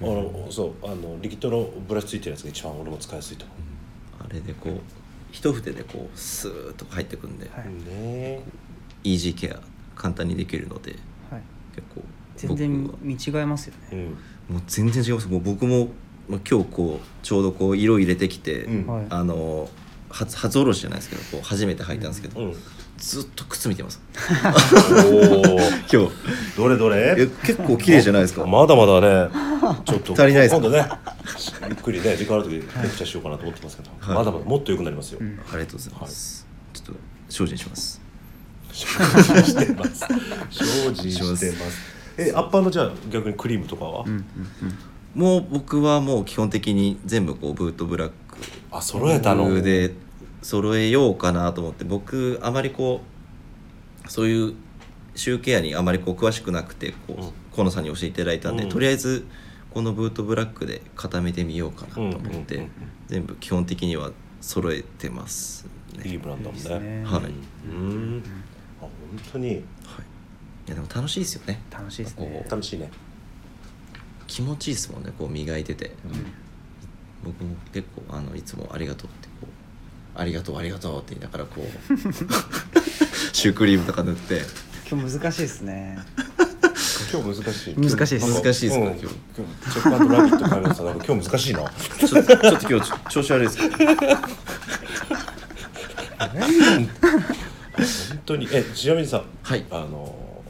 [0.02, 3.54] あのそうあのリキッドのブラシ付いてるやつが一番俺も使いやすいと思
[4.30, 4.80] あれでこう
[5.32, 8.44] 一筆でこうスーッと入ってくんで、はう、ね
[9.04, 9.60] イージーケア
[9.96, 10.96] 簡単にできるので
[11.30, 11.42] はい、
[11.76, 12.04] 結構
[12.36, 14.18] 全然僕は見違えますよね、
[14.50, 14.56] うん。
[14.56, 15.28] もう全然違います。
[15.28, 15.90] もう僕も、
[16.28, 18.88] まあ、今日こうちょうどこう色入れてきて、うん。
[18.88, 19.06] はい。
[19.10, 19.70] あの
[20.10, 22.56] 初初おろしじゃないですけどこう初めて履いたんですけど、うん
[23.02, 24.00] ずっと靴見てます。
[25.12, 26.10] おお今日。
[26.56, 28.46] どれどえれ結構綺麗じゃないですか。
[28.46, 29.30] まだまだね。
[29.86, 30.62] ちょっと足りないですか？
[30.62, 30.88] 今度ね
[31.68, 34.16] ゆっくりね時間ある時レクチャーしようかなと思ってますけど、はい。
[34.16, 35.40] まだまだもっと良くなりますよ、うん。
[35.52, 36.94] ありがとうございます、ちょっと
[37.30, 38.02] 精進します。
[38.72, 40.06] 精進してます。
[40.52, 41.58] 精進してます。
[42.18, 44.24] えアッパーのじゃあ逆にクリームとかは、うんうんうん。
[45.16, 48.14] もう僕はもう基本的に全部こうブートブラック
[48.72, 49.62] あ揃えたの？
[49.62, 49.94] で
[50.42, 53.02] 揃えようかなと思って僕あまりこ
[54.06, 54.56] うそういう
[55.16, 57.32] シューケアにあまりこう詳しくなくてこう、うん。
[57.52, 58.70] 河野さんに教えていただいたんで、うん。
[58.70, 59.26] とりあえず
[59.74, 62.72] このブートブラックで固めてみようかなと思って、うんうんうんうん。
[63.08, 66.10] 全部基本的には揃えてますね。
[66.10, 66.98] いいブランドだもんね。
[66.98, 67.14] いいですね。
[67.14, 67.24] はい、
[67.70, 68.24] うん。
[68.80, 68.92] あ本
[69.34, 69.48] 当に。
[69.48, 69.60] はい、い
[70.68, 71.62] やでも楽しいですよね。
[71.70, 72.46] 楽しいですね。
[72.50, 72.90] 楽しいね。
[74.28, 75.92] 気持ちいいですもんねこう磨いてて、
[77.22, 79.31] 僕も結構あのいつも「ありがとう」ってこう
[80.16, 81.96] 「ありがとうありがとう」って言いながらこう
[83.34, 84.42] シュークリームとか塗って。
[84.90, 85.98] 今日難しいですね。
[87.12, 87.76] 今日難しい。
[87.76, 88.44] 難しいです。
[88.44, 88.92] 難しいですかうん。
[88.92, 89.02] 今日。
[89.04, 91.60] 今日チェックアンドラビット買いましたなんか今日難しいな。
[91.60, 93.58] ちょっとちょっと今日調子悪いです。
[93.58, 93.92] けど
[98.26, 98.48] 当に。
[98.52, 99.66] えちなみにさはい。
[99.72, 100.44] あの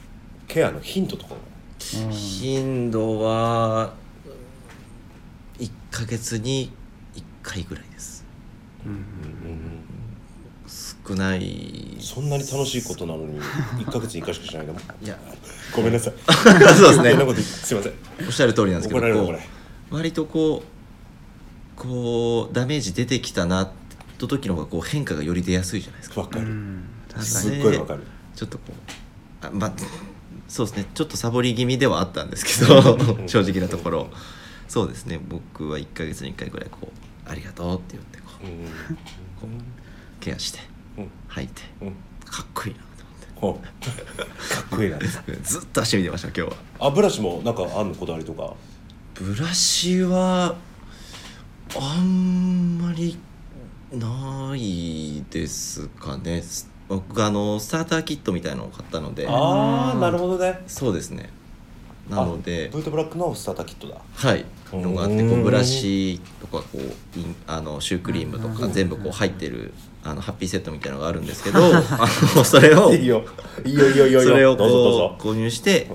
[0.48, 2.10] ケアのヒントとかうん。
[2.10, 3.94] 頻度は
[5.58, 6.72] 1ヶ月に
[7.14, 8.24] 1回ぐらいです。
[8.84, 9.31] うん
[11.12, 11.96] 少ない。
[12.00, 14.74] そんなに楽しいことなのに1ヶ月に1回しかしないの？
[14.74, 15.18] いや。
[15.74, 16.14] ごめんなさい。
[16.76, 17.34] そうですね。
[17.42, 17.92] すいません。
[18.26, 19.32] おっしゃる通りなんですけど
[19.90, 23.70] 割とこうこうダメージ出てきたなっ
[24.18, 26.20] て時の方がこう変化がより出やすいじゃないですか。
[26.20, 26.46] わかる、
[27.20, 28.04] すっごいわかる。
[28.36, 28.64] ちょっとこ
[29.42, 29.72] うあまあ
[30.48, 30.86] そうですね。
[30.94, 32.96] ちょっとサボり気味ではあったんですけど
[33.26, 34.10] 正直なところ。
[34.68, 35.20] そうですね。
[35.28, 36.90] 僕は1ヶ月に1回ぐらいこう
[37.28, 39.48] 「ありがとう」って言ってこう
[40.20, 40.60] ケアして
[40.98, 41.62] うん吐いて
[42.24, 42.80] かっこいいな
[43.40, 43.88] と思って。
[44.54, 44.98] かっこいいな。
[45.42, 46.52] ずっと足見てました今日は。
[46.88, 48.54] あブラシもなんかあんのこだわりとか？
[49.14, 50.54] ブラシは
[51.78, 53.18] あんまり
[53.92, 56.40] ないですかね。
[56.42, 59.26] す僕あのスターターキットみたいのを買ったので。
[59.28, 60.62] ああなるほどね。
[60.66, 61.30] そうですね。
[62.08, 64.00] なのでブートブラックのスターターキットだ。
[64.14, 64.44] はい。
[64.72, 66.80] うんのがあってこうブラシとかこう
[67.46, 69.74] あのシュークリームとか全部こう入ってる
[70.04, 71.82] あのハッピーセットみたいなのがあるんですけど あ
[72.36, 73.24] のそれをいいよ。
[73.64, 74.22] いいよいいよいいよ。
[74.22, 75.90] それをこう購入して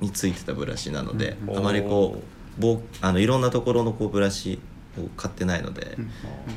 [0.00, 1.58] についてたブラシなのでうん。
[1.58, 2.22] あまりこ
[2.58, 4.60] うぼあのいろんなところのこうブラシ
[4.98, 6.10] を買ってないのでうん。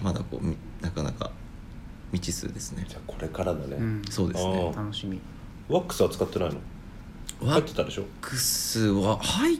[0.04, 1.32] まだこうみなかなか
[2.12, 2.86] 未知数ですね。
[2.88, 4.02] じゃあこれからだね、うん。
[4.10, 4.74] そうですね。
[4.76, 5.20] 楽しみ。
[5.68, 6.56] ワックスは使ってないの？
[7.42, 8.04] ワッ入ってたでしょ？
[8.22, 9.58] クスは入っ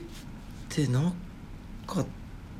[0.68, 1.12] てな
[1.86, 2.06] かっ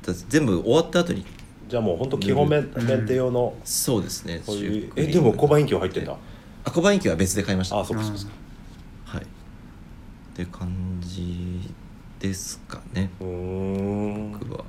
[0.01, 1.25] た全部終わった後に
[1.69, 2.87] じゃあもう本当基本メン,、うん。
[2.87, 4.41] メンテ用のそうですね。
[4.45, 6.17] こういうえでもコバインキョ入ってんだ？
[6.65, 7.79] あコバインキは別で買いました。
[7.79, 8.35] あそうかそうかそうか
[9.17, 9.23] はい。
[9.23, 9.27] っ
[10.33, 11.69] て感じ
[12.19, 13.11] ですかね。
[13.19, 14.31] うーん。
[14.33, 14.63] 僕は。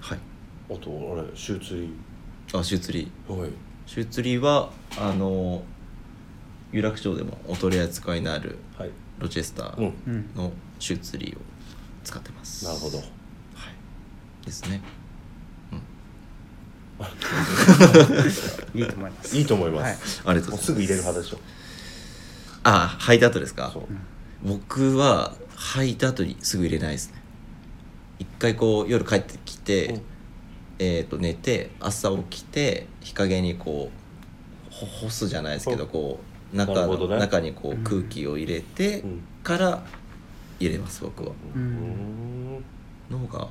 [0.00, 0.18] はい。
[0.70, 1.90] あとあれシューツリ
[2.58, 3.32] あシューツリー。
[3.32, 3.50] ーはい。
[3.84, 5.62] シューツリーはあの
[6.72, 8.90] 有楽町でもお取り扱いのあるはい。
[9.18, 10.30] ロチェスタうんーうん。
[10.34, 11.40] のシューツリーを
[12.02, 12.96] 使ってます、なるほど。
[12.96, 13.06] はい。
[14.46, 14.80] ですね
[18.74, 19.36] いいと思います。
[19.36, 19.92] いいと思います、はい。
[19.92, 20.50] ありがとうございます。
[20.50, 21.38] もうすぐ入れる派でしょ
[22.64, 23.70] あ履いた後ですか？
[23.72, 23.82] そう。
[24.44, 27.22] 僕は履いた後にすぐ入れないですね。
[28.18, 30.02] 一回こう夜帰ってきて、うん。
[30.78, 33.90] えー、と寝て朝起きて日陰にこ
[34.70, 35.86] うほ干すじゃないですけどう。
[35.86, 36.20] んこ
[36.52, 37.18] う中の、なるほどね。
[37.20, 39.20] 中にこううん空気を入れてうん。
[39.42, 39.84] から
[40.60, 41.30] 入れます僕は。
[41.30, 41.62] ううん
[42.58, 42.64] ん。
[43.10, 43.48] の方が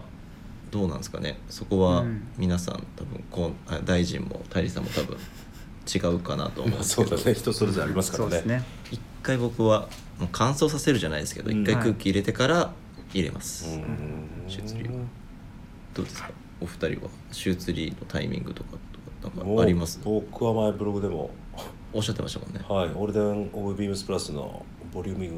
[0.72, 1.38] どうなんですかね。
[1.50, 2.28] そこはうん。
[2.38, 5.18] 皆さん多分こんあ大臣も大理さんも多分
[5.94, 7.34] 違うかなと思うんまあですけど、そうだね。
[7.34, 8.30] 人それぞれありますからね。
[8.32, 8.64] そうですね。
[8.92, 11.62] 一回僕はもう乾燥させるじゃないですけどうん。
[11.62, 12.74] 一回空気入れてから
[13.14, 13.84] 入れます、うん。
[14.48, 15.04] シューツリーは
[15.94, 16.32] どうですか？
[16.62, 18.78] お二人はシューツリーのタイミングとか
[19.22, 20.00] とかなんかあります？
[20.04, 21.32] 僕は前ブログでも
[21.92, 22.62] おっしゃってましたもんね。
[22.70, 25.36] はい、オールデンオブビームスプラスのボリューミング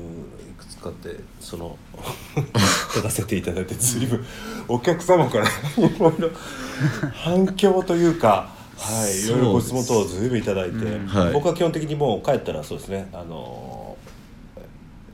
[0.49, 1.77] いくつかってその
[3.09, 4.25] せていただいて随分
[4.67, 5.49] お客様からい
[5.99, 6.29] ろいろ
[7.13, 11.07] 反響というか、はい、いろいろご質問等を随分いただいて、うん。
[11.07, 11.33] はい。
[11.33, 13.95] 僕は基本的にもう帰ったらそうですねあの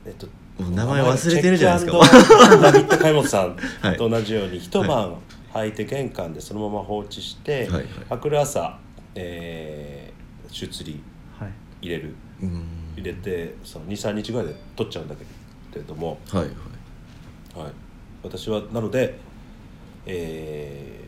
[0.06, 0.26] えっと
[0.58, 1.98] 名前忘れてるじゃないですか。
[2.72, 5.16] ビット貝本さんはいと同じように一晩
[5.52, 7.84] 履いて玄関でそのまま放置して、はいはい。
[8.10, 8.78] 明くる朝、
[9.14, 11.52] えー、シューツリーはい。
[11.82, 12.14] 入れる。
[12.42, 15.24] うん入れてその23日ぐらいで取っちゃうんだけ
[15.78, 17.64] れども、はいはい。
[17.64, 17.72] はい、
[18.22, 19.18] 私はなので、
[20.06, 21.00] えー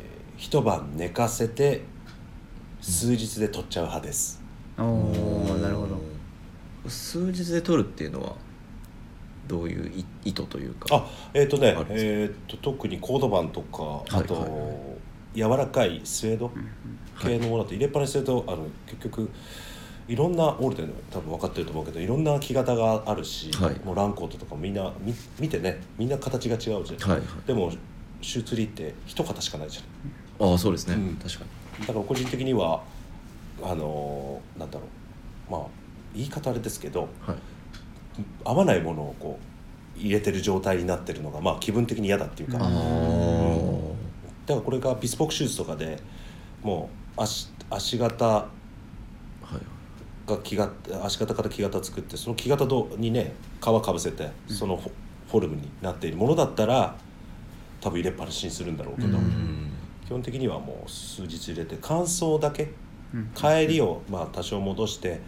[0.43, 1.83] 一晩寝かせて
[2.81, 4.43] 数日で取っちゃう派です、
[4.77, 6.01] おおなるほど。
[6.89, 8.35] 数日で取るっていうのは
[9.47, 14.51] どういうい意図というかあえっ、とねえー、と特にコードバンとかあと、はいはい。
[14.51, 14.75] は
[15.35, 16.51] 柔らかいスウェード？
[17.21, 19.31] 系のものって入れっぱなしするとあの結局
[20.09, 23.79] いろんなオールデン多分分かってると思うけどいろんな木型があるし、はい。
[23.85, 27.21] もうランコートとかもみんなみ見てねみんな形が違うじゃん、はいはい。
[27.47, 27.73] でも
[28.21, 30.51] シューツリーって一型しかないじゃん。
[30.51, 31.17] ああそうですね、うん。
[31.17, 31.45] 確か
[31.79, 31.87] に。
[31.87, 32.83] だから個人的には
[33.63, 34.85] あのーなんだろ
[35.49, 35.53] う。
[35.53, 35.63] まあ
[36.15, 37.37] 言い方あれですけどはい。
[38.45, 39.39] 合わないものをこ
[39.97, 42.63] う入れてる状態になってるのがまあ気分的に嫌だっていうか、うん。
[44.47, 45.99] だからこれがビスポークシューズとかで
[46.63, 48.62] もう足足型はい
[50.27, 52.65] が木型足型から木型作ってその木型
[52.97, 56.97] にね皮かぶせてそのフォルムになっているものだったら
[57.81, 59.71] 多分入れっぱなしにするんだろうけど、うん。
[60.07, 62.71] 基本的にはもう数日入れて乾燥だけ
[63.15, 63.31] うん。
[63.35, 65.21] 帰りをまあ多少戻して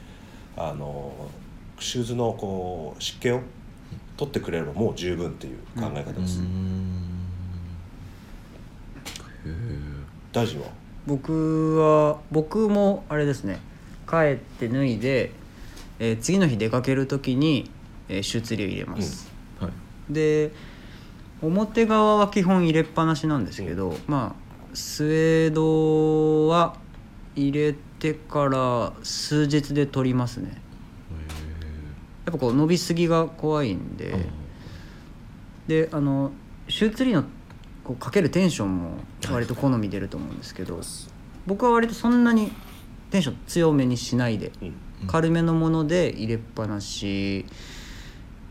[0.56, 1.12] あの
[1.80, 3.40] シューズのこう湿気を
[4.16, 6.40] 取ってくれればもう十分っていう考え方です、
[10.32, 10.68] 大臣は？
[11.04, 13.58] 僕は僕もあれですね
[14.14, 15.32] 帰って脱いで
[15.98, 17.70] えー次の日出かける時に、
[18.08, 19.72] えーシュ入れます、はい。
[20.12, 20.52] で
[21.42, 24.34] 表側は基本入れっぱなしなんですけど、ま
[24.72, 26.76] あスウェードは
[27.36, 30.60] 入れてから数日で取りますね。
[32.24, 34.14] やっぱこう伸びすぎが怖いんで、
[35.66, 36.32] であの
[36.68, 37.24] シューツリーの
[37.84, 38.90] こうかけるテンションも
[39.30, 40.80] 割と好み出ると思うんですけど
[41.46, 42.50] 僕は割とそんなに
[43.14, 44.74] テンション強めにしないでうん。
[45.06, 47.46] 軽めのもので入れっぱなし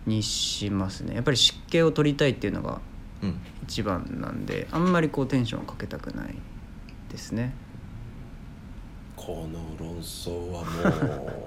[0.05, 1.15] にしますね。
[1.15, 2.79] やっぱり湿気を取りたいっていうのが
[3.21, 3.41] うん。
[3.63, 6.35] 一番なんであんまりこうテンションをかけたくない
[7.11, 7.53] ですね。
[9.17, 11.43] この論争はも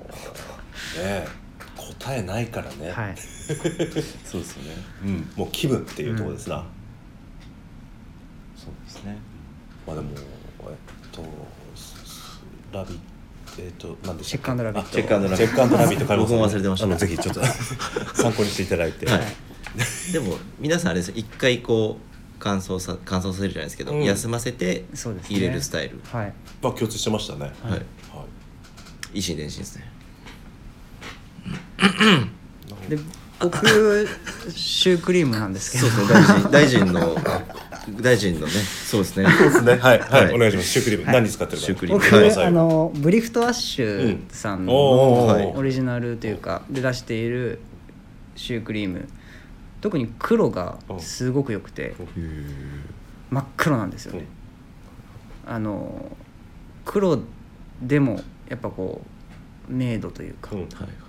[0.99, 1.27] う ね
[1.75, 3.15] 答えないからね、はい。
[4.25, 4.77] そうですよね。
[5.05, 6.67] うん、もう気分っていうところですな、
[8.55, 9.17] そうですね。
[9.87, 11.66] まあでもえっとす
[12.77, 12.99] ラビ
[13.59, 14.41] えっと何でしたっけ？
[14.41, 16.87] チェックアンドラビットあチェックアンドラビットチェックアンドラビット買います僕も忘れてました。
[16.87, 17.41] あのぜひちょっと
[18.15, 19.21] 参考にしていただいて、はい。
[20.13, 21.15] でも皆さんあれですよ。
[21.17, 22.03] 一回こう
[22.39, 24.05] 乾燥さ乾燥させるじゃないですけど、うん。
[24.05, 25.37] 休ませてそうですね。
[25.37, 26.35] 入れるスタイル、はい。
[26.63, 27.71] まあ共通してましたね、はい。
[27.73, 27.83] はい。
[29.15, 29.91] 維心伝心ですね
[32.89, 32.99] で
[33.41, 34.09] 僕
[34.51, 35.89] シュークリームなんですけど。
[35.89, 37.17] そうですね大臣大臣の
[38.01, 38.53] 大臣のね。
[38.53, 39.29] そうですね。
[39.31, 39.77] そうですね。
[39.77, 40.35] はいはい、はい。
[40.35, 40.69] お願いします。
[40.69, 41.15] シュークリーム、はい。
[41.15, 41.65] 何使ってるか。
[41.65, 42.01] シュークリーム。
[42.01, 42.47] 僕教えてください。
[42.47, 44.61] あのブリフトアッシュさん。
[44.61, 45.57] うんのおー。
[45.57, 47.61] オリジナルというかで出している
[48.35, 49.09] シュークリーム。
[49.81, 51.95] 特に黒がすごく良くて
[53.31, 54.27] 真っ黒なんですよね。
[55.47, 56.17] あの
[56.85, 57.21] 黒
[57.81, 59.03] でもやっぱこ
[59.69, 60.61] う明度というかうん。
[60.61, 60.69] はい。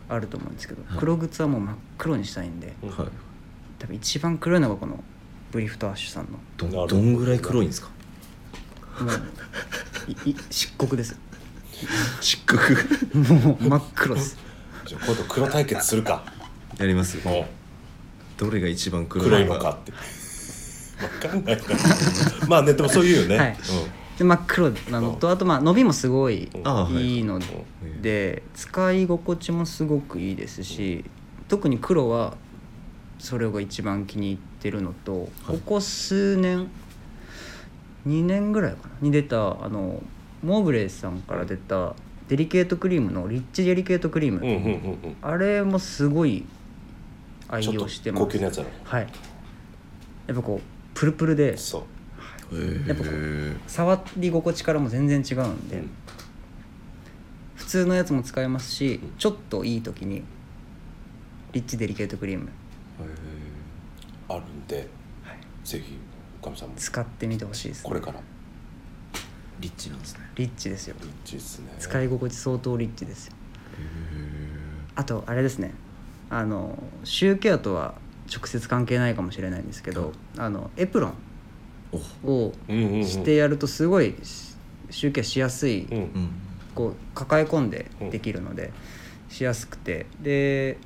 [0.09, 0.99] あると思うんですけどはい。
[0.99, 2.89] 黒靴はもう真っ黒にしたいんでうん。
[2.89, 3.07] はい。
[3.79, 5.03] 多分一番黒いのがこの
[5.51, 6.39] ブリフトアッシュさんの。
[6.57, 6.88] どど。
[6.88, 7.89] どんぐらい黒いんですか？
[8.99, 9.13] もう
[10.25, 11.17] いい漆黒です。
[12.21, 12.62] 漆黒。
[13.13, 14.38] もう真っ黒です。
[14.86, 16.23] じゃあ今度黒対決するか。
[16.77, 17.45] やりますもう
[18.38, 19.91] どれが一番黒黒いのかって。
[21.21, 21.63] 分かんないな。
[22.47, 23.57] まあねでもそういうよね、はい。
[24.17, 26.49] で真っ黒なのとあとまあ伸びもすごい
[26.91, 26.99] い。
[26.99, 27.39] いいの
[28.01, 31.05] で使い心地もすごくいいですし
[31.47, 32.36] 特に黒は
[33.19, 36.69] それが一番気に入ってるのとここ数年
[38.08, 40.01] 2年ぐらいかなに出たあの
[40.43, 41.95] モーブレイさんから出た
[42.27, 44.69] デリケートクリームのリッチデリケートクリーム、うんうんうんうん。
[44.69, 46.45] うんあれもすごい
[47.47, 48.25] 愛用してます。
[48.25, 48.69] 高級なやつだろ。
[48.84, 49.08] はい。
[50.27, 50.62] やっぱこう
[50.93, 51.86] プルプルでそ
[52.51, 52.88] う。
[52.88, 55.89] やっぱこへ触り心地からも全然違うんで、うん。
[57.56, 60.23] 普通のやつも使えますしちょっといい時に
[61.51, 62.49] リッチデリケートクリーム
[64.29, 64.87] あるんで、
[65.63, 65.97] ぜひ
[66.41, 68.19] おかみさんも使ってみてほしいです、これから。
[69.59, 70.19] リッチなんですね。
[70.35, 70.95] リッチですよ。
[71.01, 71.73] リッチですね。
[71.79, 73.33] 使い心地相当リッチですよ。
[74.95, 75.73] あとあれですね。
[76.29, 77.95] あのシューケアとは
[78.31, 81.13] 直接関係ないかもしれないんですけど、あのエプロン
[82.23, 82.31] お。
[82.31, 84.15] をうんうんうんしてやるとすごい
[84.91, 85.97] シューケアしやすい、うん。
[85.97, 86.29] うん。
[86.75, 88.71] こう抱え込んでできるので
[89.29, 90.05] しやすくて。
[90.21, 90.77] で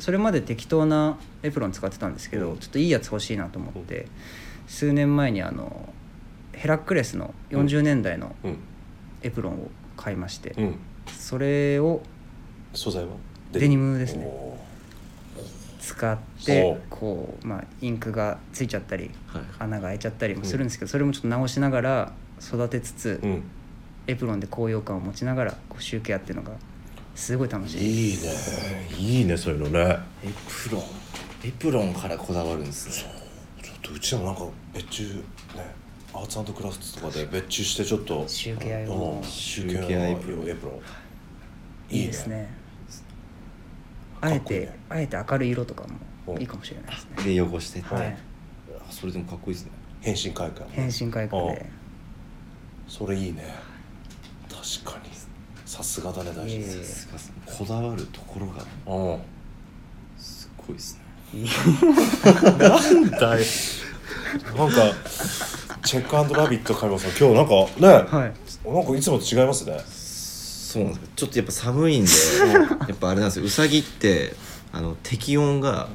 [0.00, 2.58] それまで適当なエプロン使ってたんですけど、うん。
[2.58, 4.06] ちょっといいやつ欲しいなと思って、
[4.66, 5.88] 数年前にあの
[6.52, 8.58] ヘラクレスの40年代のうん。
[9.22, 10.74] エプロンを買いまして、うん。
[11.06, 12.00] それを
[12.72, 13.10] 素材は？
[13.52, 13.98] デニム。
[13.98, 14.24] ですね。
[14.24, 14.56] お
[15.80, 23.20] 使っおてうこう、まあ、インクがついちゃったりはい穴が開いちゃったりもするんですけど、それもちょっと直しながら育てつつ、
[24.06, 26.52] エプロンで高揚感を持ちながらこうシューケアっていうのが
[27.20, 28.12] すごい楽しい。
[28.12, 28.28] いいね。
[28.98, 29.98] いいねそういうのね。
[30.24, 30.82] エプロン
[31.44, 33.12] エプロンからこだわるんですね。
[33.62, 35.22] ちょっとうちらもなんか別注ね
[36.14, 40.40] アーツクラフトとかで別注してちょっとシューケア用のうんシュシューーケアエプロン。
[40.40, 41.94] プロンエプロン。
[41.94, 42.48] いいですね。
[44.22, 45.86] あえてあえて明るい色とか
[46.26, 47.34] もうんいいかもしれないですね。
[47.34, 48.16] で汚してって、はい
[48.78, 49.72] あそれでもかっこいいですね。
[50.00, 51.66] 変身開花変身開花で。
[52.88, 53.44] それいいね。
[54.48, 55.09] 確かに
[55.70, 56.64] さすがだね大臣。
[56.64, 57.12] さすが
[57.46, 58.64] ですこだわるところが。
[58.92, 59.14] う。
[59.14, 59.20] ん
[60.18, 60.98] すごいです
[61.32, 61.46] ね。
[62.58, 63.44] なんだい。
[64.58, 64.82] なんか
[65.84, 68.68] チェックアンドラビット買います今日なんかね、はい。
[68.68, 69.80] なんかいつもと違いますね。
[69.86, 71.08] そうなんですよ。
[71.14, 72.10] ちょっとやっぱ寒いんで
[72.88, 73.44] やっぱあれなんですよ。
[73.44, 74.34] うさぎって
[74.72, 75.88] あの適温が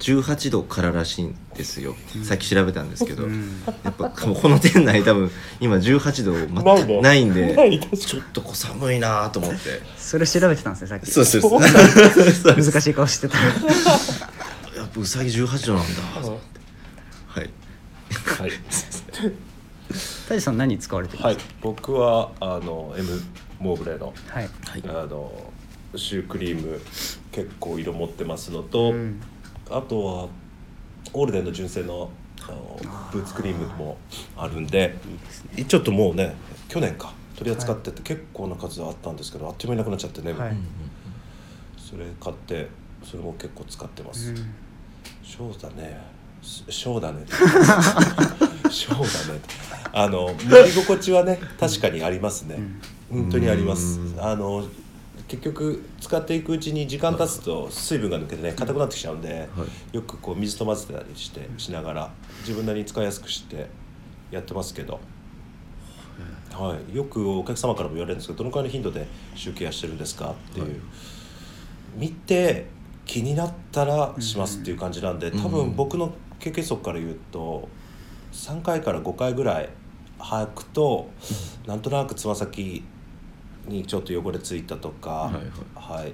[0.00, 3.62] 18度かららしいんですよ、さっき調べたんですけど、うん。
[3.84, 5.30] やっぱこの店内多分
[5.60, 7.54] 今18度全くないんで
[7.96, 9.80] ちょっとこう寒いなと思って。
[9.96, 11.10] それ調べてたんですねさっき。
[11.10, 11.40] そうです。
[11.40, 11.60] そう
[12.56, 16.02] 難しい顔してたやっぱうさぎ18度なんだ。
[17.28, 17.50] はい。
[18.38, 18.50] はい、
[20.28, 21.36] タジさん何使われてるんはい。
[21.36, 23.22] です、僕はあの M
[23.58, 24.50] モーブレーのかはい。
[24.66, 24.82] はい。
[24.86, 25.52] あの
[25.96, 26.80] シュークリーム
[27.32, 29.22] 結構色持ってますのと、うん
[29.70, 30.28] あとは
[31.12, 32.10] オールデンの純正の
[32.46, 32.78] あの
[33.10, 33.96] ブーツクリームも
[34.36, 34.96] あるんで
[35.56, 35.64] いいね。
[35.64, 36.34] ちょっともうね
[36.68, 40.56] 去年か取り扱ってて結構な数あったんですけどあっという間になくなっちゃってね、はい。
[41.78, 42.68] それ買って
[43.02, 44.36] それも結構使ってます、うん。
[45.24, 46.00] そうだね。
[46.42, 47.24] しそうだね。
[48.70, 49.40] そうだね。
[49.92, 52.58] あの乗り心地はね確かにありますね、
[53.10, 54.00] 本当にあります。
[54.00, 54.20] うん。
[54.20, 54.66] あの
[55.26, 59.48] 結局使っていくうちに時間経つと水分が抜けてね硬くなってきちゃうんで、
[59.92, 62.10] よくこう水と混ぜたりしてしながら
[62.40, 63.68] 自分なりに使いやすくして
[64.30, 65.00] やってますけど、
[66.52, 70.74] はい、よくお客様からも言われるんですけどどのくらいの頻度で集計してるんですかっていう、はい。
[71.96, 72.66] 見て
[73.06, 77.68] 気になったらしますっていう感じなんで、多分僕の経験則から言うと
[78.32, 79.70] 3回から5回ぐらい
[80.18, 81.10] 履くと、
[81.66, 82.84] なんとなくつま先
[83.66, 85.34] にちょっと汚れついたとか、はい
[85.74, 86.12] はい。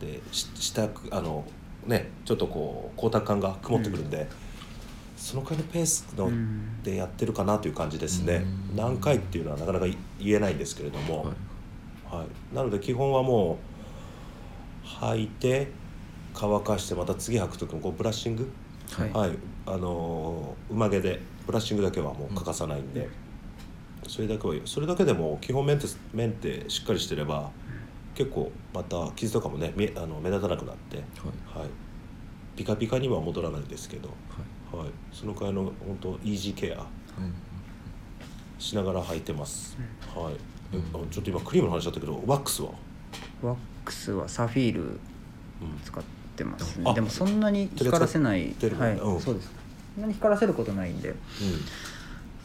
[0.00, 1.44] でし下くあの
[1.86, 4.28] ねちょっとこう光沢感が曇ってくるんで、
[5.16, 6.82] そのくらいのペースの、うん。
[6.82, 8.76] でやってるかなという感じですね、うん。
[8.76, 11.32] 何回っていうのはなかなか言えないんですけれども、は
[12.12, 12.16] い。
[12.16, 13.58] はい、なので基本はも
[14.84, 15.68] う履いて
[16.34, 18.50] 乾かしてまた次履く時もこうブラッシング、
[18.92, 19.10] はい。
[19.10, 19.30] はい。
[19.66, 23.08] あのー馬毛でブラッシングだけはもう欠かさないんで、
[24.10, 27.52] それだけはそれだけでも基本メンテメンテしっかりしてれば
[28.16, 31.02] 結構また傷とかもねみあの目立たなくなって、は
[31.64, 31.68] い、
[32.56, 34.08] ピカピカには戻らないですけど、
[34.72, 36.84] はい、そのくらいの本当イージーケア
[38.58, 39.78] しながら履いてます、
[40.12, 40.34] はい。
[40.74, 42.72] えあちょっと今クリームの話だったけどワックスは？
[43.42, 44.98] ワックスはサフィールうん。
[45.84, 46.02] 使っ
[46.34, 48.56] てますあねでもそんなに光らせない。
[48.76, 49.20] はい、うん。
[49.20, 49.52] そうです。
[49.94, 51.10] そんなに光らせることないんで。
[51.10, 51.14] う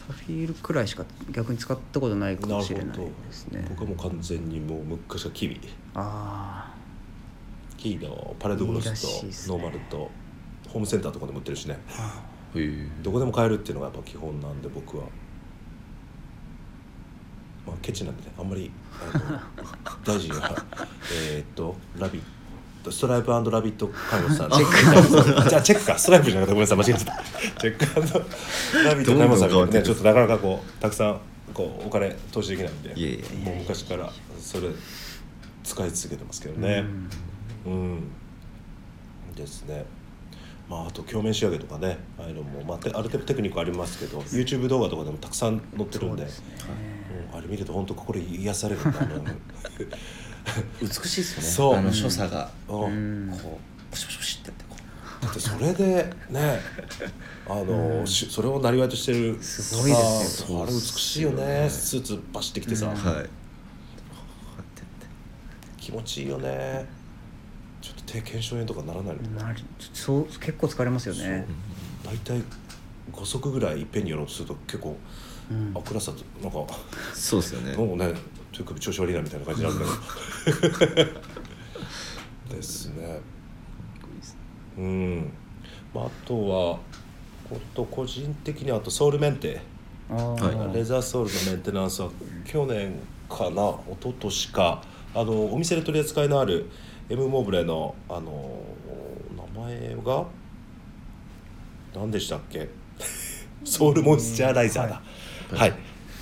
[0.07, 3.65] サフィールくらいしか逆に使ったことないかもしれないですね。
[3.69, 5.59] 僕はもう完全にもう昔はキビ
[5.95, 6.71] あ
[7.77, 10.09] キーのパレードグロスとノーマルと
[10.67, 11.79] ホームセンターとかでも売ってるしね。
[13.03, 15.05] どこでも買えるっていうのがやっぱ基本なんで僕は。
[17.65, 18.71] まあケチなんでねあんまり
[19.13, 19.39] あの
[20.05, 20.63] 大臣は。
[21.13, 22.34] えーっとラビット
[22.91, 25.49] ストライプラビット看護師さんチェック。
[25.49, 25.97] じゃあチェックか。
[25.97, 26.65] ストライプじゃなかった。
[26.65, 26.93] ごめんなさい。
[26.93, 27.61] 間違えちゃった。
[27.61, 31.21] チェックラビット看護師さんどんどん変わってるねちょっとなかなかこうたくさん
[31.53, 32.89] こうお金投資できないんで。
[33.43, 34.69] もう昔からそれ
[35.63, 36.85] 使い続けてますけどね。
[37.65, 38.03] うん、
[39.35, 39.85] ですね。
[40.69, 41.97] まああと鏡面仕上げとかね。
[42.19, 46.25] ああいうのも、まあ、てある程度テクニックありますけど YouTube 動画とかでもたくさん載ってるんで。
[46.25, 46.31] ね。
[47.31, 47.37] うん。
[47.37, 48.99] あれ見ると本当心癒されるんだ
[50.81, 51.47] 美しいですよね。
[51.47, 51.75] そう。
[51.75, 52.49] あの所作が。
[52.67, 52.93] こうん。
[52.93, 52.95] う
[53.27, 53.33] ん。
[53.33, 53.37] う
[53.91, 54.75] ポシポシポシってやってこ
[55.21, 55.25] う。
[55.25, 56.59] だってそれでね
[57.47, 59.41] あの、しそれをなりわいとしてる。
[59.41, 60.63] すごいですよ。
[60.63, 61.67] あれ美しいよね。
[61.69, 62.95] スーツ走ってきてさ、うん。
[62.95, 63.29] はい。
[65.77, 66.85] 気持ちいいよね。
[67.79, 69.53] ちょっと手腱鞘炎とかならないのな。
[69.53, 69.59] る。
[69.93, 71.45] そう結構疲れますよね。
[72.03, 72.41] 大体
[73.11, 74.97] 5足ぐらいいっぺんにやろうとすると結構、
[75.51, 75.73] うん。
[75.75, 76.73] あ暗さとなんか。
[77.13, 77.77] そうですよね。
[77.77, 78.13] もうね
[78.55, 79.85] 手首調子悪いなみたいな感じなんだ
[80.95, 81.11] けど。
[82.55, 83.19] ですね。
[84.77, 85.31] うん、
[85.93, 86.79] まあ、あとは
[87.49, 89.61] こと個人的にはあとソウルメンテ。
[90.73, 92.09] レザーソールのメンテナンスは
[92.45, 92.93] 去年
[93.27, 94.83] かな一昨年か。
[95.15, 96.69] あのお店で取り扱いのある
[97.09, 98.61] M モーブレのあの
[99.55, 100.25] 名前が
[101.95, 102.69] 何でしたっけ？
[103.63, 105.01] ソウルモイスチャーライザーだ。
[105.57, 105.73] はい、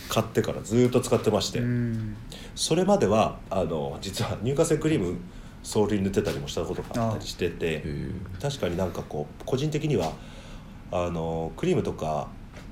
[0.10, 2.16] 買ってからずーっと使ってまして、うん
[2.56, 5.18] それまではあの実は乳化性クリーム
[5.64, 7.84] ソールに塗ってたりもしたことがあったりしてて
[8.42, 10.12] 確かになんかこう個人的には
[10.92, 12.28] あのクリームとか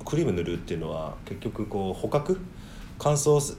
[0.06, 2.40] クリーム塗るっていうのは結局こう捕獲
[3.00, 3.58] 乾燥し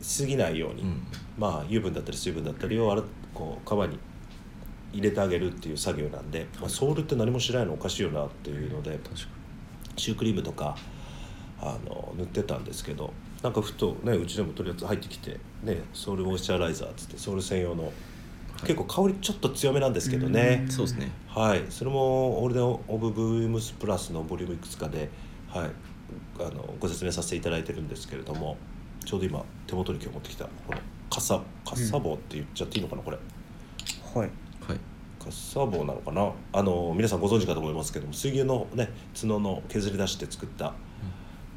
[0.00, 1.02] すぎないように、うん。
[1.38, 3.02] まあ油分だったり水分だったりをあら
[3.34, 3.98] こう皮に
[4.92, 8.98] 入れてあげるっていう作業なんで、まあ、ソールって何もしないのおかしいよなっていうので
[9.96, 10.76] シュークリームとか
[11.60, 13.12] あの塗ってたんですけど
[13.42, 17.92] なんかふとねうちでもとりあえず入ってきてねソウルモイスチャーライザーっつってソウル専用の、
[18.62, 21.10] 結構香りちょっと強めなんですけどね、うんそうですね。
[21.28, 21.64] はい。
[21.70, 25.08] それもオールデン・オブ・ブームスプラスのボリュームいくつかで、
[25.48, 25.70] はい、
[26.38, 28.56] あのご説明させていただいてるんですけれども
[29.04, 30.78] ちょうど今手元に今日持ってきたこの
[31.10, 33.18] カッサカッサ棒って言っちゃっていいのかなこれ。
[34.14, 34.30] はい。
[34.66, 34.78] はい。
[35.18, 36.32] カッサ棒なのかな。
[36.52, 38.90] あの皆さんご存知かと思いますけども水牛のね
[39.20, 40.74] 角の削り出して作った、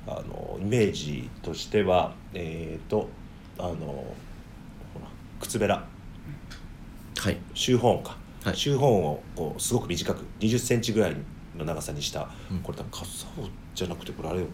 [0.07, 3.09] あのイメージとしてはえっ、と
[3.57, 3.75] あのほ
[5.01, 5.07] ら
[5.39, 5.85] 靴べら。
[7.17, 7.37] はい。
[7.53, 8.55] シューホーンか、はい。
[8.55, 11.15] シューホーンをこうすごく短く2 0センチぐらい
[11.57, 12.59] の長さにした、うん。
[12.59, 14.47] これ多分カッサ棒じゃなくてこれあれよ。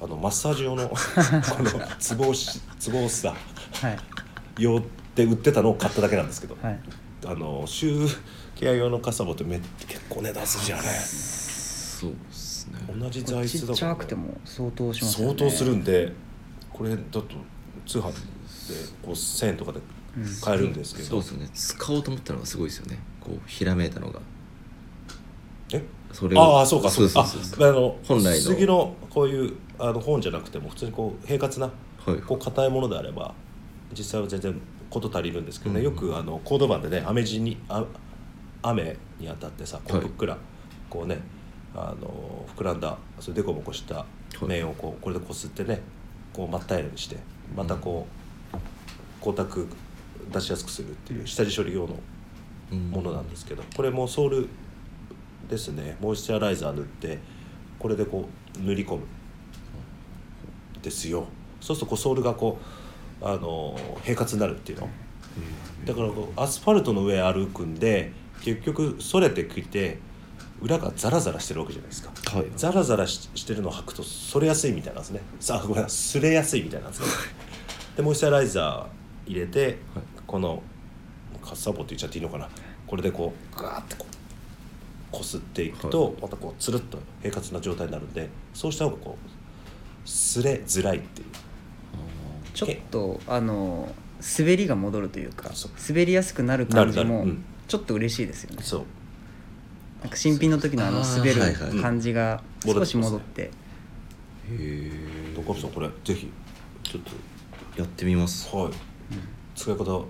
[0.00, 3.34] あのマッサージ用の このツボ押しツボ押すさ
[3.82, 3.98] はい。
[4.58, 4.82] 用
[5.14, 6.80] で売ってたのを買っただけなんですけど、はい。
[7.24, 8.18] あのシュー
[8.56, 12.14] ケア用のカサボってめ結構値段するじゃんねそう
[12.86, 15.38] 同じ材質だからっちゃくても相当しますよね。
[15.38, 16.12] 相当するんで
[16.72, 17.24] これだと
[17.86, 18.14] 通販で
[19.02, 19.80] こう1000円とかで
[20.42, 21.50] 買えるんですけど、そうですよね。
[21.52, 22.98] 使おうと思ったのがすごいですよね。
[23.20, 24.20] こうひらめいたのが。
[25.72, 25.82] え？
[26.12, 28.32] それああそうかそうそうそうそうああの本来の。
[28.34, 31.70] 杉のこういうあの本じゃなくても普通にこう平滑な
[32.04, 33.34] はいこう硬いものであれば
[33.96, 34.60] 実際は全然
[34.90, 35.84] 事足りるんですけどね、うん。
[35.86, 37.82] よくあのコード板でね雨地にあ
[38.60, 40.06] 雨に当たってさこうはい。
[40.06, 40.36] ふっくら、
[40.90, 41.18] こうね
[41.74, 44.04] あの膨らんだそれでこぼこした
[44.40, 44.44] い。
[44.44, 45.80] 面をこうこれでこすってね
[46.32, 47.16] こう真っ平らにして
[47.56, 48.06] またこ
[48.52, 48.56] う
[49.20, 49.66] 光沢
[50.32, 51.96] 出しやすくするっていう下地処理用の
[52.90, 54.48] ものなんですけどこれもソール
[55.48, 55.96] ですね。
[56.00, 57.18] モイスチャライザー塗って
[57.78, 59.02] これでこう塗り込む
[60.82, 61.26] ですよ。
[61.60, 62.58] そうするとこうソールがこ
[63.20, 64.88] うあの平滑になるっていうの。
[65.84, 68.12] だからこうアスファルトの上歩くんで
[68.42, 69.98] 結局それてきて
[70.62, 72.46] 裏がザラザラしてるわけじゃないですか、はい。
[72.56, 75.20] ザラザラししてるのを履くとそれやすいみたいなんですね。
[75.40, 77.06] さあごめんなさいすれやすいみたいなんですね。
[77.96, 79.78] でモイスチャライザー入れて、
[80.26, 80.62] この
[81.42, 82.48] カッサボって言っちゃっていいのかな。
[82.86, 84.14] これでこうガーってこう
[85.10, 86.14] こすっていくと、はい。
[86.22, 91.28] またこうつるっと平滑な状態になるんでそうした方がこうすれづらいっていう。
[92.54, 93.94] ちょっとあの
[94.38, 95.50] 滑りが戻るというか
[95.88, 97.26] 滑りやすくなる感じも
[97.66, 98.62] ちょっと嬉しいですよね。
[98.62, 98.84] そう
[100.02, 101.18] なんか新品の時のあのあー。
[101.18, 102.74] 滑るはいはい感じがうん。
[102.74, 103.42] 少し戻って。
[103.42, 103.50] へ
[104.50, 104.90] え
[105.34, 106.30] 高橋さんこれぜひ
[106.82, 107.02] ちょっ
[107.76, 108.50] やってみます。
[108.50, 108.72] とはい、
[109.56, 110.04] 使い方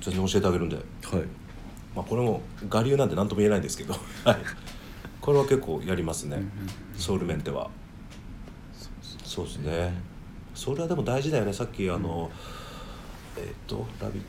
[0.00, 0.84] 全然教えてあげるんで、はい。
[1.96, 3.94] まあ、これも我流なんで何とも言えないんですけど、
[4.24, 4.36] はい、
[5.20, 6.42] これは結構やりますね、
[6.96, 7.70] ソウルメンテは。
[9.24, 9.92] そうですね。
[10.54, 11.52] それはでも大事だよね。
[11.52, 12.30] さっきあの、
[13.36, 14.22] えっ、と「ラビッ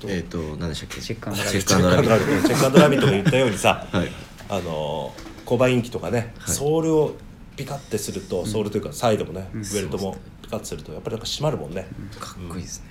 [0.00, 1.00] ト!」えっと何でしたっけ？
[1.00, 1.74] チェックアンドラチビット。
[1.74, 2.48] ェックアンドラビット。
[2.48, 4.12] チェックアンドラビットが言ったようにさ、はい
[4.50, 5.14] あの
[5.46, 6.54] コバインキとかね、はい。
[6.54, 7.14] ソールを
[7.56, 9.60] ピカッてすると、ソールというかサイドもね、うん。
[9.60, 11.86] ウエルトもピカッてするとやっぱりなんか締まるもんね、
[12.18, 12.90] かっこいいですね。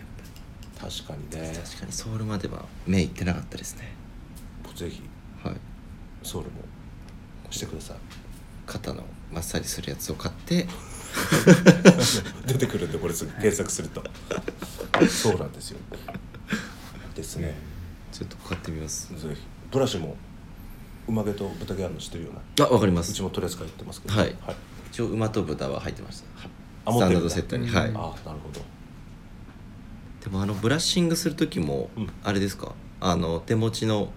[0.80, 1.52] 確かにね。
[1.64, 3.92] 確かにソールまでは目いってなかったですね。
[4.74, 5.02] ぜひ
[5.44, 5.56] はい。
[6.24, 6.62] ソールも
[7.50, 7.98] してください。
[8.66, 10.66] 肩のマッサージするやつを買って。
[12.46, 14.02] 出てくるんでこれすぐ検索すると。
[15.10, 15.80] そうなんですよ。
[17.16, 17.56] ですね。
[18.14, 19.14] ちょっと買ってみます。
[19.14, 19.42] ぜひ。
[19.72, 20.16] ブラシも
[21.10, 22.66] 馬毛と豚毛あるの知ってるような？
[22.66, 23.12] あわかります。
[23.12, 24.14] うちも取り扱いやってますけど。
[24.16, 24.36] はい。
[24.92, 26.42] 一応馬と豚は入ってました。
[26.42, 26.50] は
[26.86, 27.30] あ持ってるんだ。
[27.30, 27.68] スタンダードセットに。
[27.68, 27.84] うんはい。
[27.86, 28.62] あなるほど。
[30.24, 32.10] でもあのブラッシングする時もうん。
[32.24, 32.74] あれですか？
[33.02, 34.10] あの手持ちの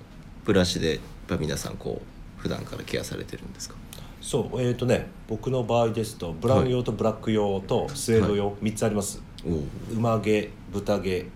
[0.45, 2.03] ブラシでやっぱ皆さんこ
[2.39, 3.77] う普段からケアされてるんですか？
[4.21, 9.23] そうえっ、ー、とね僕の場合ですとブラウン用とブラック用とスウェード用、3つあります。
[9.45, 11.27] おお馬毛豚毛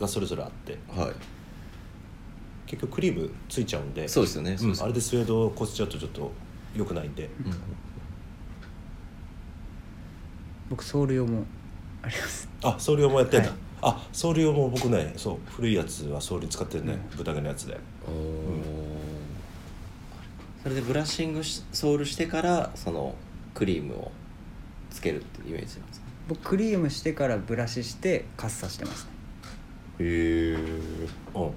[0.00, 0.78] がそれぞれあって。
[0.88, 1.12] はい
[2.68, 4.06] 結局クリームついちゃうんで。
[4.06, 4.56] そうですよね。
[4.56, 4.84] そうです。
[4.84, 6.30] あれでスウェードをこすっちゃうとちょっと
[6.76, 7.52] 良くないんで、うん
[10.70, 11.46] 僕ソウル用も
[12.02, 12.46] あります。
[12.62, 13.58] あソール用もやってんだ、はい。
[13.80, 17.80] あソール用も僕ねそう古いやつはソールに使ってるね、豚毛のやつで。
[18.06, 18.12] おー。
[20.62, 23.14] それでブラッシングしソールしてからその
[23.54, 24.12] クリームを
[24.90, 26.06] つけるっていうイメージなんですか？
[26.28, 29.10] 僕クリームしてからブラシしてカッサしてますね。
[30.00, 30.54] へえ
[31.34, 31.52] うんうん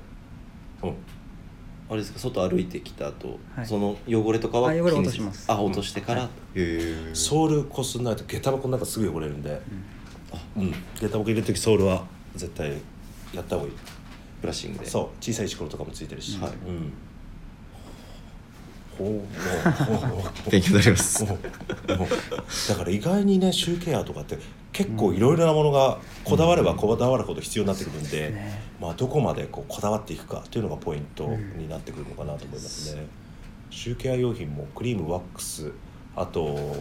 [0.89, 2.19] あれですか？
[2.19, 3.65] 外歩いてきた後、はい。
[3.65, 5.51] その汚れとかはあ汚れ落とします。
[5.51, 9.61] あ落としてから、へえソールこすんないと下駄箱の中すぐ汚れるんで、
[10.55, 12.05] うん、下駄箱入れる時ソールは
[12.35, 12.71] 絶対
[13.33, 13.75] やった方がいい。
[14.41, 14.85] ブラッシングで。
[14.85, 15.07] そう。
[15.19, 16.51] 小さい石ころとかもついてるし、はい。
[16.67, 16.93] うん
[20.49, 24.37] 勉強になりますだから意外にねシューケアとかって
[24.71, 31.27] 結構いろいろなものがこだわればこだわるほど必要になってくるんで、ねまあ、どこまでこうこだわっていくかというのがポイント
[31.57, 33.05] になってくるのかなと思いますね。
[33.69, 35.71] シューケア用品もクリームワックス
[36.15, 36.75] あと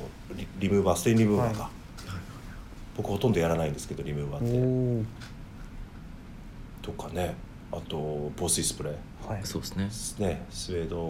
[0.59, 1.71] リムーバーステンリムーバーか、は
[2.97, 5.07] 僕ほとんどやらないんですけどリムーバーって
[6.83, 7.35] とかね
[7.71, 8.95] あと防水スプレー
[9.31, 9.41] はい。
[9.45, 10.27] そうですね。
[10.27, 11.05] ねスウェードは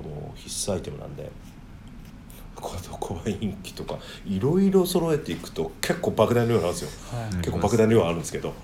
[0.00, 1.30] もう必須アイテムなんで。
[2.54, 8.54] このコバイン機とかいろいろ揃えていくと結構莫大な量なんですよ、はい結構莫大な量あるんですけど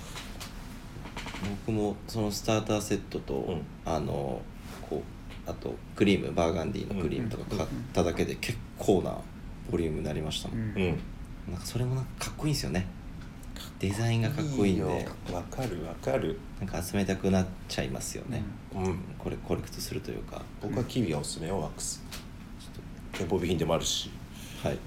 [1.67, 4.41] 僕もそのスターターセットと、んあの
[4.89, 5.03] こ
[5.47, 9.15] うあとクリームバーガンディーのクリームとか買っただけで結構な
[9.71, 11.01] ボリュームになりましたもん、うんうん
[11.51, 12.87] なんかそれもなんかかっこいいんですよね
[13.79, 14.87] デザインがかっこいいんよ。
[14.87, 16.39] でわかるわかる。
[16.61, 18.43] なんか集めたくなっちゃいますよね、
[18.75, 18.99] うん。
[19.19, 20.43] これコレクトするというか。
[20.63, 22.03] 僕はキウイがおすすめよワックス。
[22.61, 22.75] ちょっ
[23.13, 24.11] と店舗備品でもあるし、
[24.63, 24.79] はい。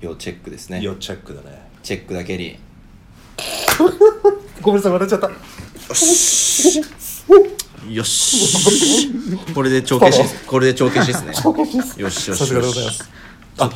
[0.00, 0.80] 要チェックですね。
[0.82, 1.68] 要チェックだね。
[1.82, 2.58] チェックだけに。
[4.62, 5.30] ごめんなさい笑っちゃった。
[7.90, 9.10] よし。
[9.54, 11.32] これで帳消しこれで帳消しですね。
[12.02, 12.38] よしよし。
[12.38, 13.10] さすがでございます。
[13.58, 13.70] あ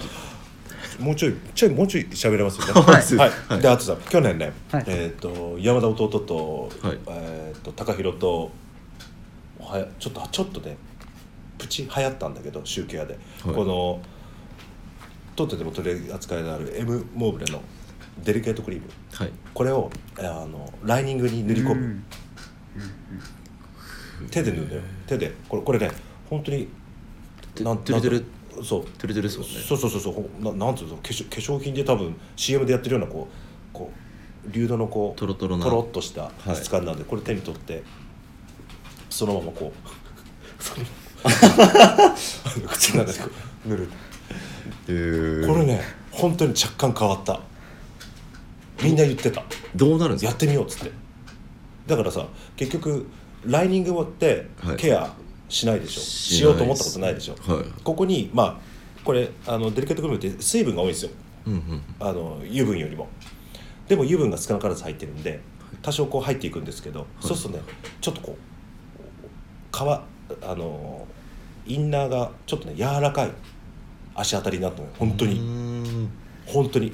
[1.01, 2.73] もうちょいちょいもうちょい喋れますよね。
[2.81, 3.31] はい。
[3.49, 4.85] はい、であとさ去年ね、はい。
[4.87, 6.99] えっ、と山田弟と,、はい。
[7.09, 8.51] えっと高弘と
[9.59, 10.77] はやちょっとちょっとね
[11.59, 13.55] プチ流行ったんだけどシューケアで、はい。
[13.55, 14.01] この
[15.37, 17.63] 当店でも取り扱いのある M モーブレの
[18.23, 18.87] デリケートクリーム。
[19.13, 19.31] はい。
[19.55, 22.03] これをあのライニングに塗り込む、
[24.21, 24.29] うん。
[24.31, 24.83] 手で塗るんだよ。
[25.07, 25.33] 手で。
[25.49, 25.91] これこれね
[26.29, 26.69] 本当に
[27.61, 28.25] なんトゥルトゥルなん
[28.65, 28.85] そう。
[28.85, 30.13] トゥルトゥルですもんねそうそうそうそう。
[30.15, 33.91] ほななんていうの化粧化粧品で多分 CM でやってるようなこうこ
[34.49, 36.57] う流動のこうトロトロなトロっとしたはい。
[36.57, 37.83] 質感なんで、これ手に取って
[39.09, 40.87] そのままこう その
[42.69, 43.31] 口の中でこ
[43.67, 43.89] う塗る。
[45.47, 45.81] これね
[46.11, 47.41] 本当に若干変わった。
[48.83, 49.43] みんな言ってた。
[49.77, 50.31] どうなるんですか？
[50.31, 50.91] やってみようっつって。
[51.87, 53.07] だからさ結局
[53.45, 54.77] ライニング持ってはい。
[54.77, 55.13] ケア
[55.51, 57.65] しないでしょ、ししようと思ったことないでしょ、はい。
[57.85, 58.59] ここにまあ
[59.05, 61.11] これあのデリケートクリームって水分が多いんですよ。
[61.47, 61.83] うんうん。
[61.99, 63.09] あの油分よりも。
[63.89, 65.41] でも油分が少なからず入ってるんで
[65.83, 67.65] 多少こう入っていくんですけど、そうするとね
[68.01, 71.07] ちょっとこう皮あの
[71.67, 73.33] インナーがちょっとね柔らかい
[74.15, 74.93] 足当たりになったのよ。
[74.99, 75.41] 本当に。
[75.41, 76.09] ん。
[76.47, 76.93] 本当に。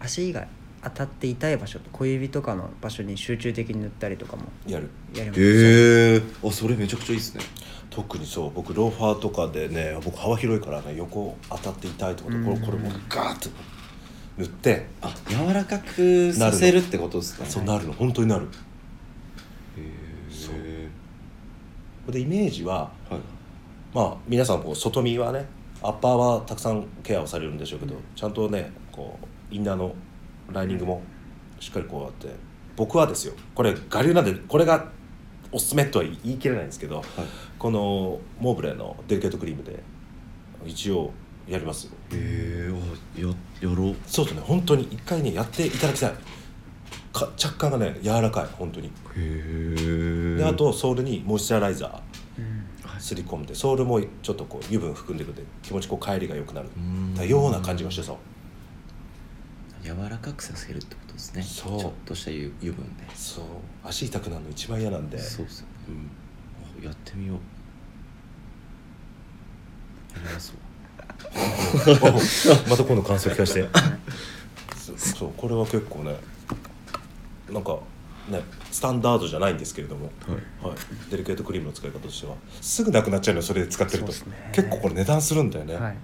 [0.00, 0.46] 足以外
[0.84, 4.90] 当たって痛い場所小指とかの場所に集中的に塗ったりとかもやる。
[5.14, 7.42] やります、へえあそれめちゃくちゃいいですね。
[7.90, 13.48] 特にそう僕ローファーとかでね僕幅広いからね横当たって痛いとかでこれこれもうガーッと
[14.36, 17.50] 塗ってあ柔らかくさせるってことですかね。
[17.50, 17.92] そうなるの。
[17.92, 18.48] 本当になる。
[20.30, 20.50] そ
[22.08, 22.12] う。
[22.12, 23.20] でイメージははい。
[23.94, 25.46] まあ皆さんこう外見はね
[25.82, 29.94] アッパーはたくさんケアをされるんでしょうけどちゃんとねこうインナーの
[30.52, 31.02] ライニングも
[31.60, 32.28] しっかりこうやって
[32.76, 34.88] 僕はですよこれ我流なんでこれが
[35.52, 37.04] おすすめとは言い切れないんですけど、
[37.60, 39.80] このモーブレーのデリケートクリームで
[40.66, 41.12] 一応
[41.46, 41.92] やりますよ。
[42.12, 42.72] へ
[43.16, 43.34] えやや
[43.72, 43.96] ろう。
[44.04, 46.12] そうとね本当に一回ねやっていただきたい。
[47.12, 48.88] か着感がね柔らかい本当に。
[48.88, 52.02] へえであとソールにモイスチャライザ
[52.36, 52.64] うん。
[52.90, 56.68] ーすり込んでソールもちょっとこう油分含んでいくんで気持ちこう帰りが良くなる。
[56.76, 57.14] ん。
[57.28, 58.12] ような感じがしてさ
[59.84, 61.42] 柔らかくさせるってことですね。
[61.42, 61.78] そう。
[61.78, 63.04] ちょっとした油油分で。
[63.14, 63.44] そう。
[63.84, 65.18] 足痛くなるの一番嫌なんで。
[65.18, 65.72] そうっすよね。
[65.88, 66.82] うん。
[66.82, 67.36] あやってみよう。
[70.16, 70.64] やりますわ。
[72.70, 73.68] また今度感想聞かせて。
[74.96, 76.14] そうこれは結構ね
[77.50, 77.78] なんか
[78.28, 80.68] ねスタンダードじゃないんですけれども、はい。
[80.68, 80.78] はい、
[81.10, 82.36] デリケートクリームの使い方としては。
[82.62, 84.50] すぐなくなっちゃうのよそれで使ってると、ね。
[84.54, 85.96] 結構これ値段するんだよね、はい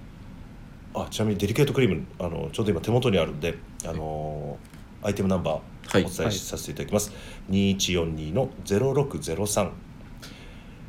[0.93, 6.05] あちなみにデリケートクリームあのちょうど今手元にあるんで、あのーアイテムナンバーはい。
[6.05, 7.11] お伝えしさせていただきます、
[7.49, 9.71] 2142の0603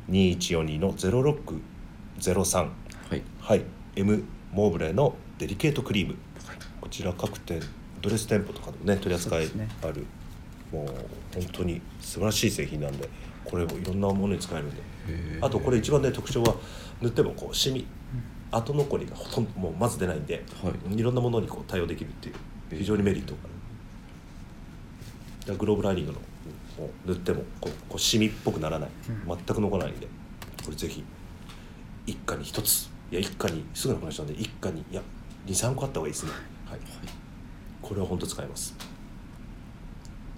[0.09, 3.21] 2142の0603はい。
[3.39, 3.63] はい。
[3.95, 6.15] M モーブレーのデリケートクリーム、
[6.79, 7.59] こちら各店
[8.01, 9.49] ドレス店舗とかでもね取り扱い
[9.81, 10.05] ある、
[10.71, 10.87] もう
[11.33, 13.09] 本当に素晴らしい製品なんで
[13.43, 14.77] これもいろんなものに使えるんで。
[15.07, 16.55] へあとこれ一番ね特徴は
[17.01, 17.85] 塗ってもこうシミ
[18.55, 21.01] 後残りがほとんどもうまず出ないんで、、はい。
[21.01, 22.35] ろんなものにこう対応できるっていう
[22.69, 23.53] 非常にメリットがある。
[25.57, 26.19] グローブライニングの
[26.79, 28.89] を塗ってもこうこうシミっぽくならない、
[29.27, 30.07] 全く残らないんで
[30.63, 31.03] これぜひ
[32.05, 35.01] 一家に一ついや一家にすぐなくなっちゃうんで一家にいや
[35.47, 36.31] 23個あった方がいいですね。
[36.65, 36.79] はい、
[37.81, 38.75] これは本当使えます。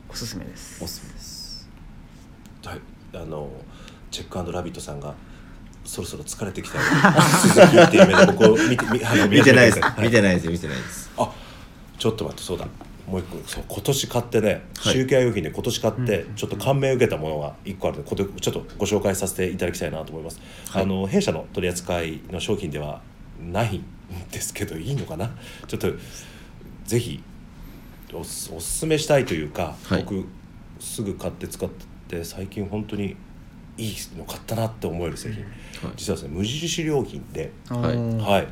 [0.10, 0.84] おすすめです。
[0.84, 1.70] おすすめです。
[2.64, 2.82] はい。
[3.14, 3.50] あの
[4.12, 5.14] チェックラビットさんが
[5.86, 6.80] そろそろ疲れてきた
[7.40, 9.80] 鈴木っていう目で僕を見てみあの見てないです。
[9.80, 11.12] は見てないです見てないです。
[11.18, 11.32] あ
[11.98, 12.68] ちょっと待ってそうだ。
[13.08, 14.94] もう一個そう今年買ってねはい。
[14.94, 20.84] 集計用品で今年買ってちょっと感銘を受けたものが一個あるのでこれちょっとご紹介させていただきたいなと思います、はい。
[20.84, 23.02] あの弊社の取り扱いの商品では
[23.40, 23.84] ないん
[24.32, 25.30] ですけどいいのかな？
[25.68, 25.92] ちょっと
[26.86, 27.22] ぜひ
[28.12, 30.04] おすおすすめしたいというか、はい。
[30.04, 30.26] 僕
[30.80, 31.70] すぐ買って使っ
[32.08, 33.16] て最近本当に
[33.78, 35.94] いいの買ったなって思える製品、はい。
[35.98, 37.98] 実はですね無印良品ではい。
[37.98, 38.48] はい、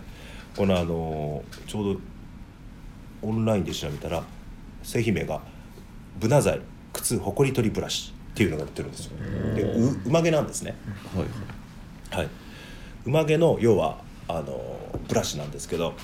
[0.56, 2.00] このあのちょうど
[3.22, 4.24] オンラインで調べたら
[4.84, 5.42] 製品名が
[6.20, 6.60] 「ブナ材
[6.92, 9.12] 靴ほこり取りブラシ」っていうのが売ってるんですよ。
[9.56, 10.76] でう馬毛なんですね。
[11.16, 11.24] は
[12.16, 12.18] い。
[12.18, 12.30] はい。
[13.06, 15.96] 馬毛の要はあのブラシなんですけどはい。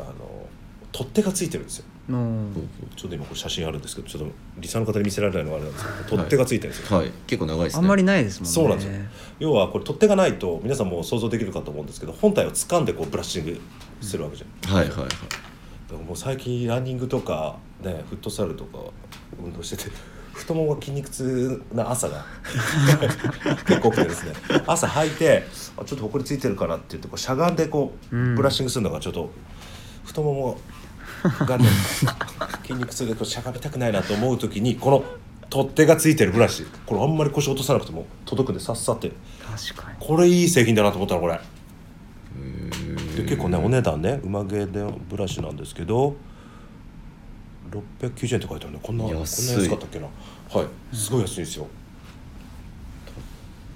[0.00, 0.48] あの
[0.92, 2.68] 取っ手がついてるんですようん。
[2.96, 7.10] ちょうど今これ写真あるんですけどちょっとリサの方に見せられないのがあれなんですけど取っ手がついてるんですよ、はい。
[7.26, 7.78] 結構長いですね。
[7.80, 8.52] あんまりないですもんね。
[8.52, 8.92] そうなんですよ。
[9.38, 13.60] 要はこれ取っ手がないと皆さんも想像できるかと思うんですけど本体を掴んでこうブラッシング
[14.00, 15.08] するわけじゃん、はいはいはい。
[15.08, 15.18] だか
[15.92, 18.78] らもう最近ランニングとかねフットサルとか
[19.42, 19.90] 運動してて
[20.32, 22.24] 太ももが筋肉痛な朝が
[23.66, 24.32] 結構多くてですね。
[24.66, 25.44] 朝履いて
[25.76, 28.34] あちょっとほこりついてるかなって言ってこうしゃがんでこううん。
[28.34, 29.30] ブラッシングするのがちょっと
[30.04, 30.58] 太ももが
[31.58, 31.68] ね
[32.62, 35.04] 筋肉痛でこうしゃがみたくないなと思う時にこの
[35.50, 36.64] 取っ手がついてるブラシ。
[36.86, 39.12] これあんまり腰落とさなくても届くんでさっさって。
[39.72, 39.96] 確かに。
[39.98, 41.40] これいい製品だなと思ったのこれ。
[43.16, 46.14] で結構ねお値段ね馬毛でブラシなんですけど
[48.00, 48.80] 690円って書いてあるね。
[48.82, 49.62] こんなこんな安い。
[49.64, 50.06] 安かったっけな。
[50.06, 50.96] はい。
[50.96, 51.66] すごい安いんですよ。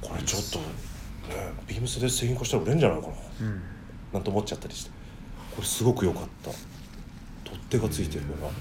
[0.03, 0.65] これちょっとね
[1.67, 3.15] ビームスで製品化したら売れるんじゃないかな。
[3.41, 3.63] うん。
[4.13, 4.91] なんて思っちゃったりして。
[5.57, 6.51] これすごく良かった
[7.73, 8.53] 手がついてるのが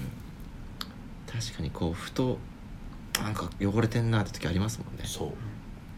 [1.30, 2.38] 確かにこうふと
[3.20, 5.02] なんか汚れてんなって時ありますもんね。
[5.04, 5.28] そう。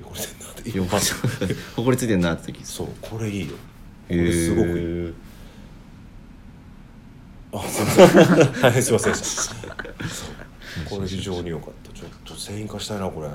[0.05, 0.97] 汚れてんなって。
[0.99, 3.55] 汚れてほ こりついてんなって時そうこれいいよ。
[4.09, 4.75] こへれすごくいい。
[4.75, 5.15] ー
[7.53, 8.63] あすいません。
[8.63, 10.91] 大変すいません そう。
[10.91, 11.93] これ非常に良かった。
[11.97, 13.29] ちょっと製品化したいなこれ。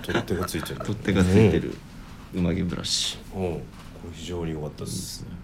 [0.00, 0.80] と取っ手がついてる。
[0.80, 1.74] 取っ手がついてる。
[2.34, 3.18] 馬毛ブラシ。
[3.34, 3.62] うん、うん
[3.98, 5.37] これ非常に良かったです、は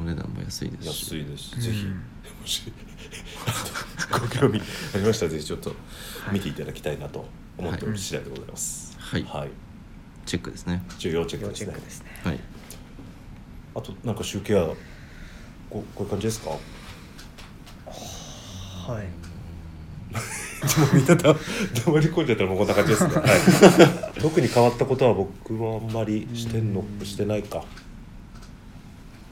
[0.00, 1.14] お値段も安いでい、すし。
[1.14, 1.84] 安いです、ぜひ。
[1.86, 1.94] も
[2.46, 2.72] し
[4.10, 4.60] ご興味
[4.94, 5.72] ありましたらぜひちょっと
[6.32, 7.24] 見ていただきたいなと
[7.58, 8.96] 思っておる次第でございます。
[8.98, 9.22] はい。
[9.24, 9.50] はい、
[10.26, 10.82] チェックですね。
[10.98, 11.72] 重要チェック要ですね。
[11.74, 12.06] ですね。
[12.24, 12.40] はい。
[13.74, 14.68] あとなんか集計は
[15.70, 16.50] ここういう感じですか？
[16.50, 16.56] は
[19.02, 19.06] い。
[20.16, 20.22] も
[20.92, 21.34] うみんなだ
[21.84, 27.62] 黙り込んじゃったらもうこんな感じですね、はい、 特に変わったことは僕はあんまりしてんのしてないか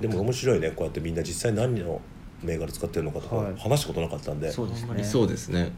[0.08, 2.00] でも面白いねこうやってみんな実際何の
[2.42, 3.54] 銘柄使ってるのかとかはい。
[3.56, 4.82] 話したことなかったんで、そうですね。
[4.82, 5.72] あんまりそうですね。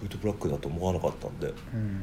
[0.00, 2.02] ブートブラックだと思わなかったんで、うん、うん。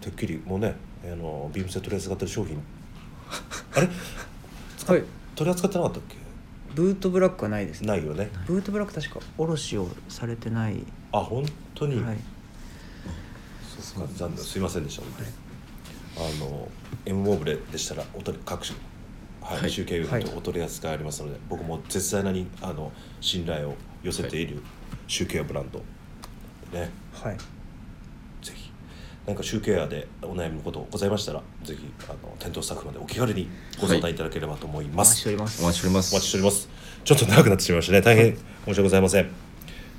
[0.00, 0.74] てっきりもうね
[1.04, 2.62] あのビームセットで扱ってる商品。
[3.74, 3.88] あれ？
[4.86, 5.04] はい。
[5.34, 6.16] 取り扱ってなかったっけ？
[6.74, 7.88] ブートブラックはないですね。
[7.88, 8.30] ないよね。
[8.46, 10.84] ブートブラック確か卸をされてない。
[11.12, 12.18] あ本当に、はい。
[13.68, 14.12] そうか。
[14.14, 14.38] 残念。
[14.38, 15.28] すいませんでした、本当に。
[16.14, 16.68] あの
[17.06, 18.78] M モーブレでしたらお取り各種、
[19.42, 19.60] はい。
[19.62, 20.22] はい集計ユニはい。
[20.22, 24.62] ットお取り扱いありますので、僕も絶大なにあの信頼を寄せている
[25.06, 25.78] 集計ブランド。
[26.72, 26.90] ね。
[27.12, 27.36] はい。
[28.44, 28.70] ぜひ。
[29.26, 33.48] なんか集計屋でお悩みのことございましたらぜひあの店頭スタッフまでお気軽に
[33.80, 36.14] ご相談いただければと思いおます、待ちしてお待ちしております。
[36.14, 36.68] お待ちしております。
[37.04, 38.00] ちょっと長くなってしまいましたね。
[38.00, 39.30] 大変申し訳ございません。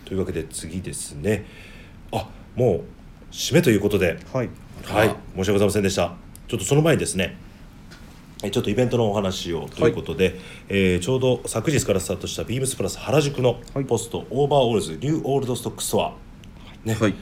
[0.06, 1.46] というわけで次ですね。
[2.12, 2.82] あもう
[3.32, 4.20] 締めということで。
[4.34, 4.50] はい。
[4.84, 5.10] はい。
[5.10, 6.14] あ申し訳ございませんでした。
[6.48, 7.43] ちょっとその前にですねえ
[8.52, 10.36] ちょっとイベントのお話をということで、
[10.70, 13.86] えーちょうど昨日からスタートしたビームスプラス原宿のはい。
[13.86, 16.14] ポスト、オーバーオールズニューオールドストックストア。
[16.84, 17.16] ね、はい。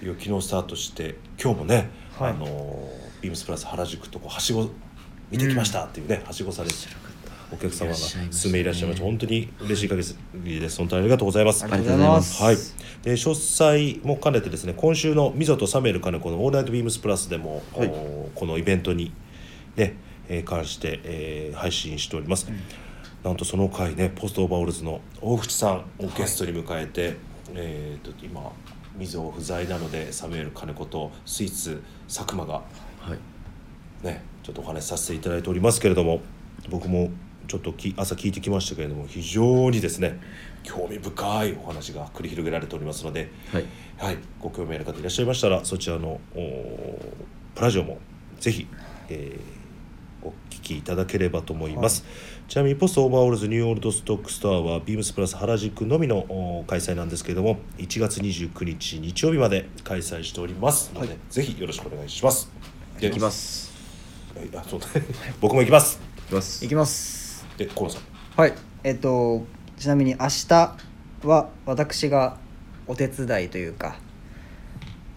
[0.00, 2.30] 昨日スタートして今日もね、はい。
[2.32, 4.68] あのービームスプラス原宿とこうはしご
[5.30, 6.74] 見てきましたっていうね、はしごされて
[7.50, 9.04] お客様が数名いらっしゃいました。
[9.04, 10.02] 本当に嬉しい限
[10.34, 10.78] りです。
[10.78, 11.64] 本当にありがとうございます。
[11.64, 12.42] ありがとうございます。
[12.42, 12.56] はい、
[13.02, 17.88] で詳細も兼ねてですね今週の溝とサメル金子の「オールナイトビームスプラス」でも、はい。
[17.88, 19.12] おこのイベントに
[19.76, 19.96] ね、
[20.28, 22.48] えー関して、えー配信しております、
[23.22, 27.16] なんとその回ねポストオーバーオールズの大渕さんをゲストに迎えて、
[27.54, 28.52] えー、と今
[28.96, 32.62] 溝不在なのでサムエル金子とスイーツ佐久間がは
[33.14, 34.06] い。
[34.06, 36.20] ねちょっとお話しさせていただいておりますけれども
[36.68, 37.10] 僕も
[37.48, 40.20] ちょっとき朝聞いてきましたけれども非常にですね
[40.62, 43.64] 興味深いお話が繰り広げられておりますので、はい。
[43.96, 47.00] はい、ご興味ある方いらっしゃいましたらそちらのお
[47.54, 47.98] プラジオも
[48.40, 48.66] ぜひ、
[49.08, 49.63] えー
[50.24, 52.04] お聞きいただければと思います、
[52.48, 62.50] ちなみにポストオーバーオールズニューオールドストックストアはビームスプラス原宿のみのお開催なんですけれども1月29日日曜日まで開催しておりますので、ぜひよろしくお願いします。
[62.98, 63.72] で行きます。
[64.36, 64.86] はいあそうだ。
[65.40, 66.00] 僕も行きます。
[66.24, 66.64] 行きます。
[66.64, 67.46] いきます。
[67.56, 68.02] で河野さん。
[68.40, 68.52] はい。
[68.82, 69.44] えっと
[69.76, 70.76] ちなみに明日
[71.24, 72.38] は私が
[72.86, 73.96] お手伝いというか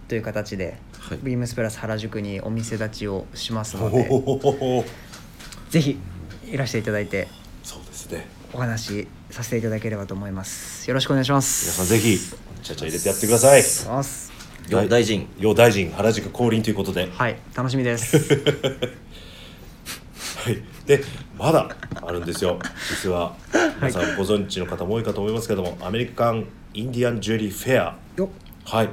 [0.08, 1.18] という形で、はい。
[1.22, 4.08] ビームスプラス原宿にお店立ちをしますので
[5.70, 5.98] ぜひ
[6.50, 7.28] いらしていただいて
[7.62, 8.26] そうですね。
[8.52, 10.88] お話しさせていただければと思います。
[10.88, 11.66] よろしくお願いします。
[11.66, 12.18] 皆さんぜひ
[12.62, 13.62] ちゃちゃ入れてやってください。
[14.70, 15.28] よ大臣。
[15.38, 17.10] よ大臣原宿降臨ということで。
[17.10, 17.36] はい。
[17.54, 18.16] 楽しみです。
[20.44, 21.02] はい、で
[21.36, 22.58] まだあるんですよ。
[22.90, 23.36] 実は
[23.76, 27.96] 皆さんご存知の方も多いかと思いますけども、アメリカン・インディアン・ジュエリー・フェア。
[28.16, 28.30] よ
[28.64, 28.88] はい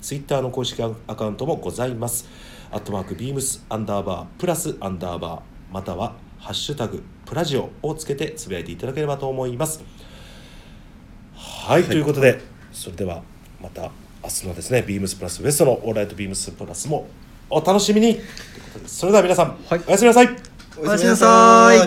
[0.01, 2.27] ツイッターの公式アカウントもございます。
[2.71, 5.41] アットマークビームスアンダーバープラスアンダーバー
[5.71, 9.83] またはハッシュタグプラジオをつけてつぶやいていただければと思います。
[11.35, 12.41] はい、ということで
[12.71, 13.21] それでは
[13.61, 13.91] また
[14.23, 17.05] 明日のですねビームスプラスウエストのオールライトビームスプラスも
[17.49, 18.19] お楽しみに。
[18.85, 20.29] それでは皆さん、はい、おやすみなさい。
[20.77, 21.77] おやすみなさい。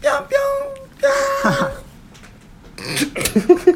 [0.00, 0.68] ぴょんぴょん
[0.98, 3.75] ぴょん。